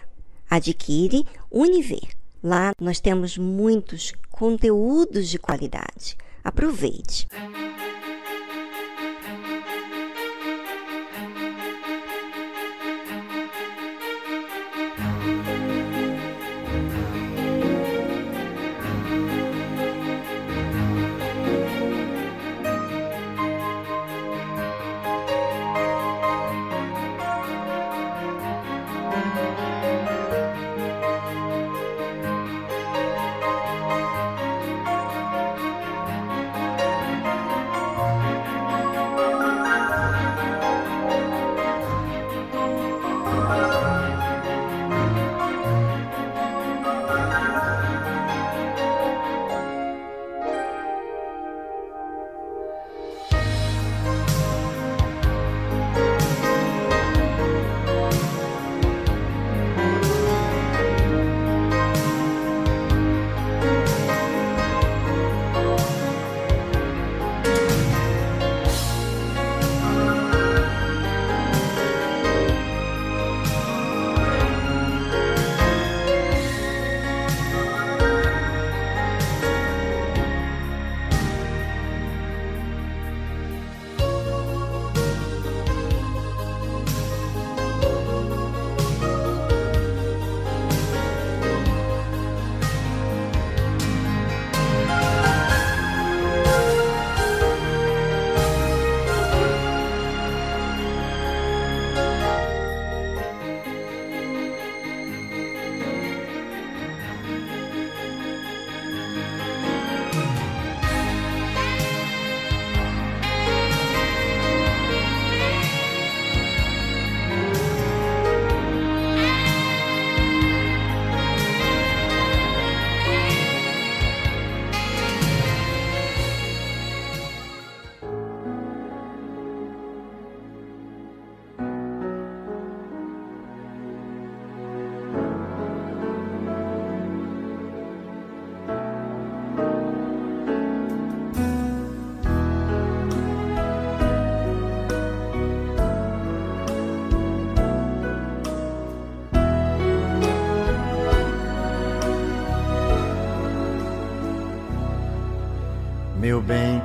adquire 0.49 1.25
Univer. 1.49 2.20
Lá 2.43 2.73
nós 2.79 2.99
temos 2.99 3.37
muitos 3.37 4.13
conteúdos 4.29 5.29
de 5.29 5.37
qualidade. 5.37 6.17
Aproveite! 6.43 7.27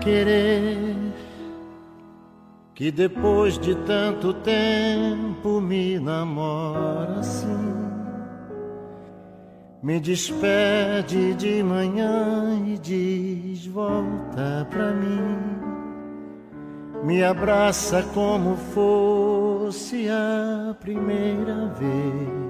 Querer, 0.06 0.94
que 2.76 2.92
depois 2.92 3.58
de 3.58 3.74
tanto 3.74 4.32
tempo 4.34 5.60
me 5.60 5.98
namora 5.98 7.18
assim. 7.18 7.74
Me 9.82 9.98
despede 9.98 11.34
de 11.34 11.60
manhã 11.60 12.62
e 12.68 12.78
diz: 12.78 13.66
volta 13.66 14.64
pra 14.70 14.92
mim. 14.92 15.38
Me 17.02 17.24
abraça 17.24 18.02
como 18.14 18.56
fosse 18.56 20.08
a 20.08 20.74
primeira 20.80 21.66
vez. 21.80 22.46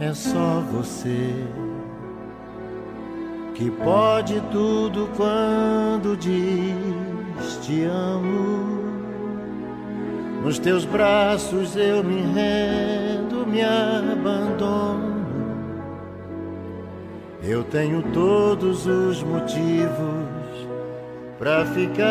É 0.00 0.12
só 0.12 0.60
você 0.72 1.46
que 3.56 3.70
pode 3.70 4.38
tudo 4.52 5.08
quando 5.16 6.14
diz 6.16 7.58
te 7.62 7.84
amo. 7.84 8.84
Nos 10.44 10.58
teus 10.58 10.84
braços 10.84 11.74
eu 11.74 12.04
me 12.04 12.20
rendo, 12.20 13.46
me 13.46 13.62
abandono. 13.62 15.16
Eu 17.42 17.64
tenho 17.64 18.02
todos 18.12 18.86
os 18.86 19.22
motivos 19.22 19.88
para 21.38 21.64
ficar. 21.66 22.06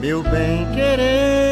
Meu 0.00 0.22
bem 0.22 0.66
querer, 0.74 1.51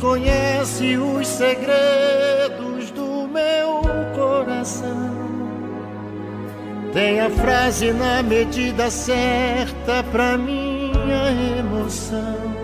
conhece 0.00 0.96
os 0.96 1.26
segredos 1.26 2.90
do 2.92 3.28
meu 3.28 3.82
coração. 4.14 5.18
Tem 6.92 7.20
a 7.20 7.30
frase 7.30 7.92
na 7.92 8.22
medida 8.22 8.90
certa 8.90 10.02
pra 10.10 10.38
minha 10.38 11.58
emoção. 11.58 12.58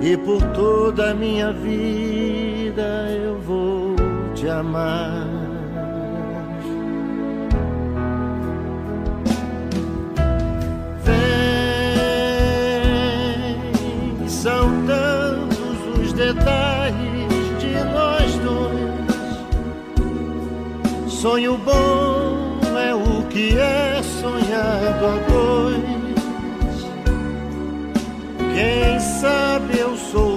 E 0.00 0.16
por 0.16 0.42
toda 0.52 1.10
a 1.10 1.14
minha 1.14 1.52
vida 1.52 3.08
eu 3.22 3.38
vou 3.40 3.94
te 4.34 4.48
amar. 4.48 5.49
Sonho 21.20 21.58
bom 21.58 22.60
é 22.78 22.94
o 22.94 23.22
que 23.28 23.50
é 23.54 24.02
sonhado 24.02 25.04
a 25.04 25.16
dois. 25.30 25.84
Quem 28.54 28.98
sabe 28.98 29.80
eu 29.80 29.94
sou 29.98 30.29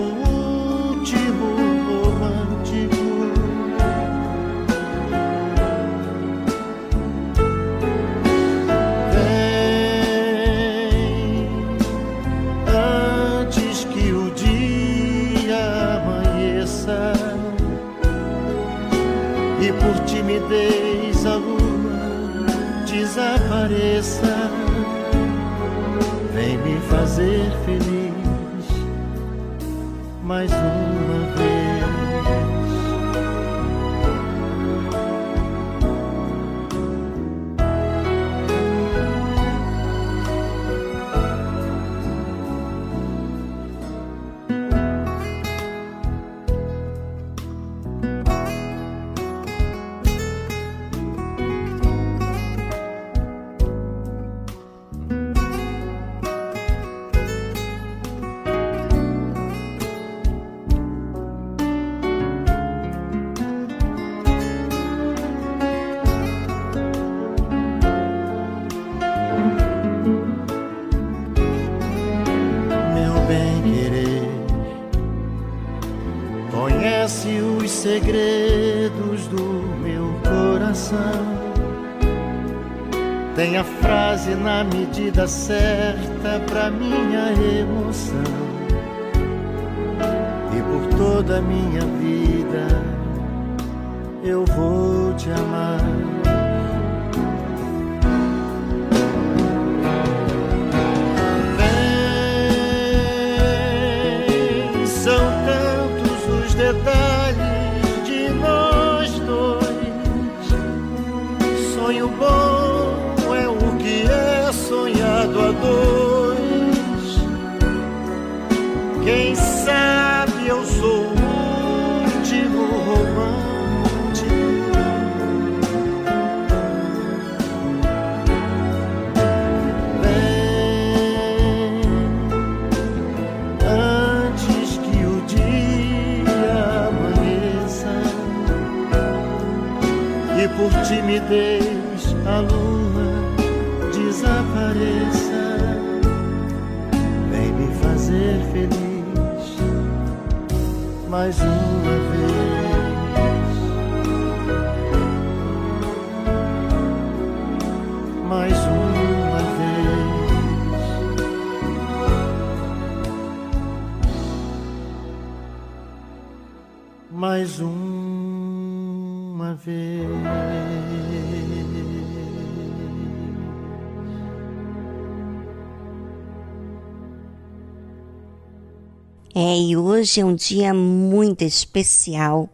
É, 179.35 179.57
e 179.57 179.75
hoje 179.75 180.21
é 180.21 180.25
um 180.25 180.35
dia 180.35 180.75
muito 180.75 181.43
especial, 181.43 182.47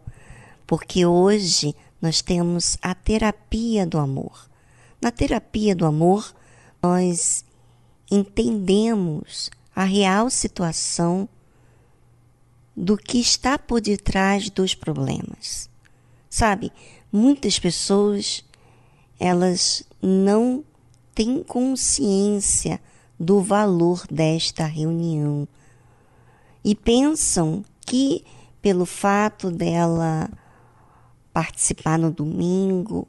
porque 0.66 1.04
hoje 1.04 1.76
nós 2.00 2.22
temos 2.22 2.78
a 2.80 2.94
terapia 2.94 3.86
do 3.86 3.98
amor. 3.98 4.48
Na 4.98 5.10
terapia 5.10 5.76
do 5.76 5.84
amor, 5.84 6.34
nós 6.82 7.44
entendemos 8.10 9.50
a 9.76 9.84
real 9.84 10.30
situação 10.30 11.28
do 12.74 12.96
que 12.96 13.18
está 13.18 13.58
por 13.58 13.82
detrás 13.82 14.48
dos 14.48 14.74
problemas. 14.74 15.68
Sabe, 16.30 16.72
muitas 17.12 17.58
pessoas 17.58 18.42
elas 19.18 19.82
não 20.00 20.64
têm 21.14 21.42
consciência 21.42 22.80
do 23.18 23.42
valor 23.42 24.06
desta 24.10 24.64
reunião 24.64 25.46
e 26.64 26.74
pensam 26.74 27.64
que 27.86 28.24
pelo 28.60 28.84
fato 28.84 29.50
dela 29.50 30.30
participar 31.32 31.98
no 31.98 32.10
domingo 32.10 33.06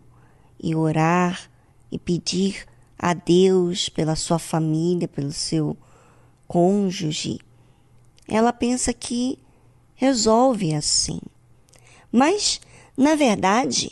e 0.62 0.76
orar 0.76 1.50
e 1.92 2.00
pedir 2.00 2.66
a 2.98 3.14
Deus 3.14 3.90
pela 3.90 4.16
sua 4.16 4.40
família, 4.40 5.08
pelo 5.08 5.32
seu 5.32 5.76
cônjuge, 6.48 7.40
ela 8.28 8.54
pensa 8.54 8.94
que 8.94 9.38
resolve 9.96 10.74
assim. 10.74 11.20
Mas, 12.12 12.62
na 12.96 13.16
verdade, 13.16 13.92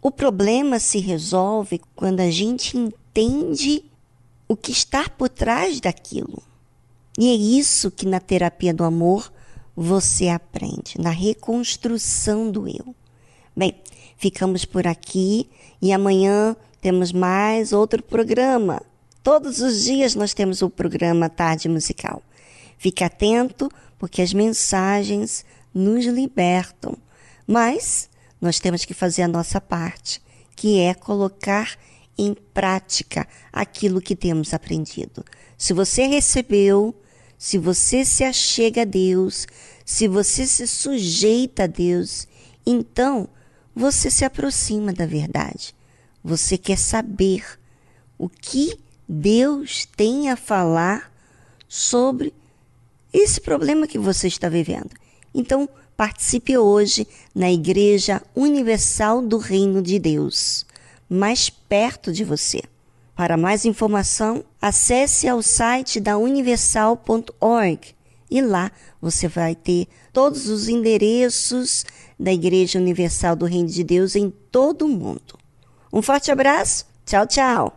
o 0.00 0.10
problema 0.10 0.78
se 0.78 0.98
resolve 0.98 1.80
quando 1.94 2.20
a 2.20 2.30
gente 2.30 2.76
entende 2.76 3.84
o 4.48 4.56
que 4.56 4.72
está 4.72 5.08
por 5.08 5.28
trás 5.28 5.80
daquilo. 5.80 6.42
E 7.18 7.28
é 7.28 7.34
isso 7.34 7.90
que 7.90 8.06
na 8.06 8.18
terapia 8.18 8.74
do 8.74 8.84
amor 8.84 9.32
você 9.76 10.28
aprende, 10.28 11.00
na 11.00 11.10
reconstrução 11.10 12.50
do 12.50 12.68
eu. 12.68 12.94
Bem, 13.56 13.74
ficamos 14.16 14.64
por 14.64 14.86
aqui 14.86 15.48
e 15.80 15.92
amanhã 15.92 16.56
temos 16.80 17.12
mais 17.12 17.72
outro 17.72 18.02
programa. 18.02 18.82
Todos 19.22 19.60
os 19.60 19.84
dias 19.84 20.14
nós 20.14 20.34
temos 20.34 20.60
o 20.60 20.68
programa 20.68 21.28
Tarde 21.28 21.68
Musical. 21.68 22.22
Fique 22.76 23.04
atento, 23.04 23.70
porque 23.98 24.20
as 24.20 24.34
mensagens 24.34 25.44
nos 25.72 26.04
libertam. 26.04 26.96
Mas 27.46 28.08
nós 28.40 28.58
temos 28.60 28.84
que 28.84 28.92
fazer 28.92 29.22
a 29.22 29.28
nossa 29.28 29.60
parte, 29.60 30.20
que 30.54 30.80
é 30.80 30.94
colocar 30.94 31.76
em 32.18 32.34
prática 32.52 33.26
aquilo 33.52 34.00
que 34.00 34.14
temos 34.14 34.52
aprendido. 34.52 35.24
Se 35.56 35.72
você 35.72 36.06
recebeu, 36.06 36.94
se 37.44 37.58
você 37.58 38.06
se 38.06 38.24
achega 38.24 38.80
a 38.80 38.84
Deus, 38.86 39.46
se 39.84 40.08
você 40.08 40.46
se 40.46 40.66
sujeita 40.66 41.64
a 41.64 41.66
Deus, 41.66 42.26
então 42.64 43.28
você 43.76 44.10
se 44.10 44.24
aproxima 44.24 44.94
da 44.94 45.04
verdade. 45.04 45.74
Você 46.24 46.56
quer 46.56 46.78
saber 46.78 47.44
o 48.16 48.30
que 48.30 48.78
Deus 49.06 49.86
tem 49.94 50.30
a 50.30 50.36
falar 50.36 51.12
sobre 51.68 52.32
esse 53.12 53.42
problema 53.42 53.86
que 53.86 53.98
você 53.98 54.26
está 54.26 54.48
vivendo. 54.48 54.92
Então, 55.34 55.68
participe 55.98 56.56
hoje 56.56 57.06
na 57.34 57.52
Igreja 57.52 58.22
Universal 58.34 59.20
do 59.20 59.36
Reino 59.36 59.82
de 59.82 59.98
Deus, 59.98 60.64
mais 61.10 61.50
perto 61.50 62.10
de 62.10 62.24
você. 62.24 62.62
Para 63.14 63.36
mais 63.36 63.64
informação, 63.64 64.44
acesse 64.60 65.28
ao 65.28 65.40
site 65.40 66.00
da 66.00 66.18
universal.org 66.18 67.94
e 68.30 68.40
lá 68.40 68.72
você 69.00 69.28
vai 69.28 69.54
ter 69.54 69.86
todos 70.12 70.48
os 70.48 70.68
endereços 70.68 71.84
da 72.18 72.32
Igreja 72.32 72.78
Universal 72.78 73.36
do 73.36 73.46
Reino 73.46 73.68
de 73.68 73.84
Deus 73.84 74.16
em 74.16 74.30
todo 74.50 74.86
o 74.86 74.88
mundo. 74.88 75.38
Um 75.92 76.02
forte 76.02 76.32
abraço. 76.32 76.86
Tchau, 77.06 77.26
tchau. 77.26 77.76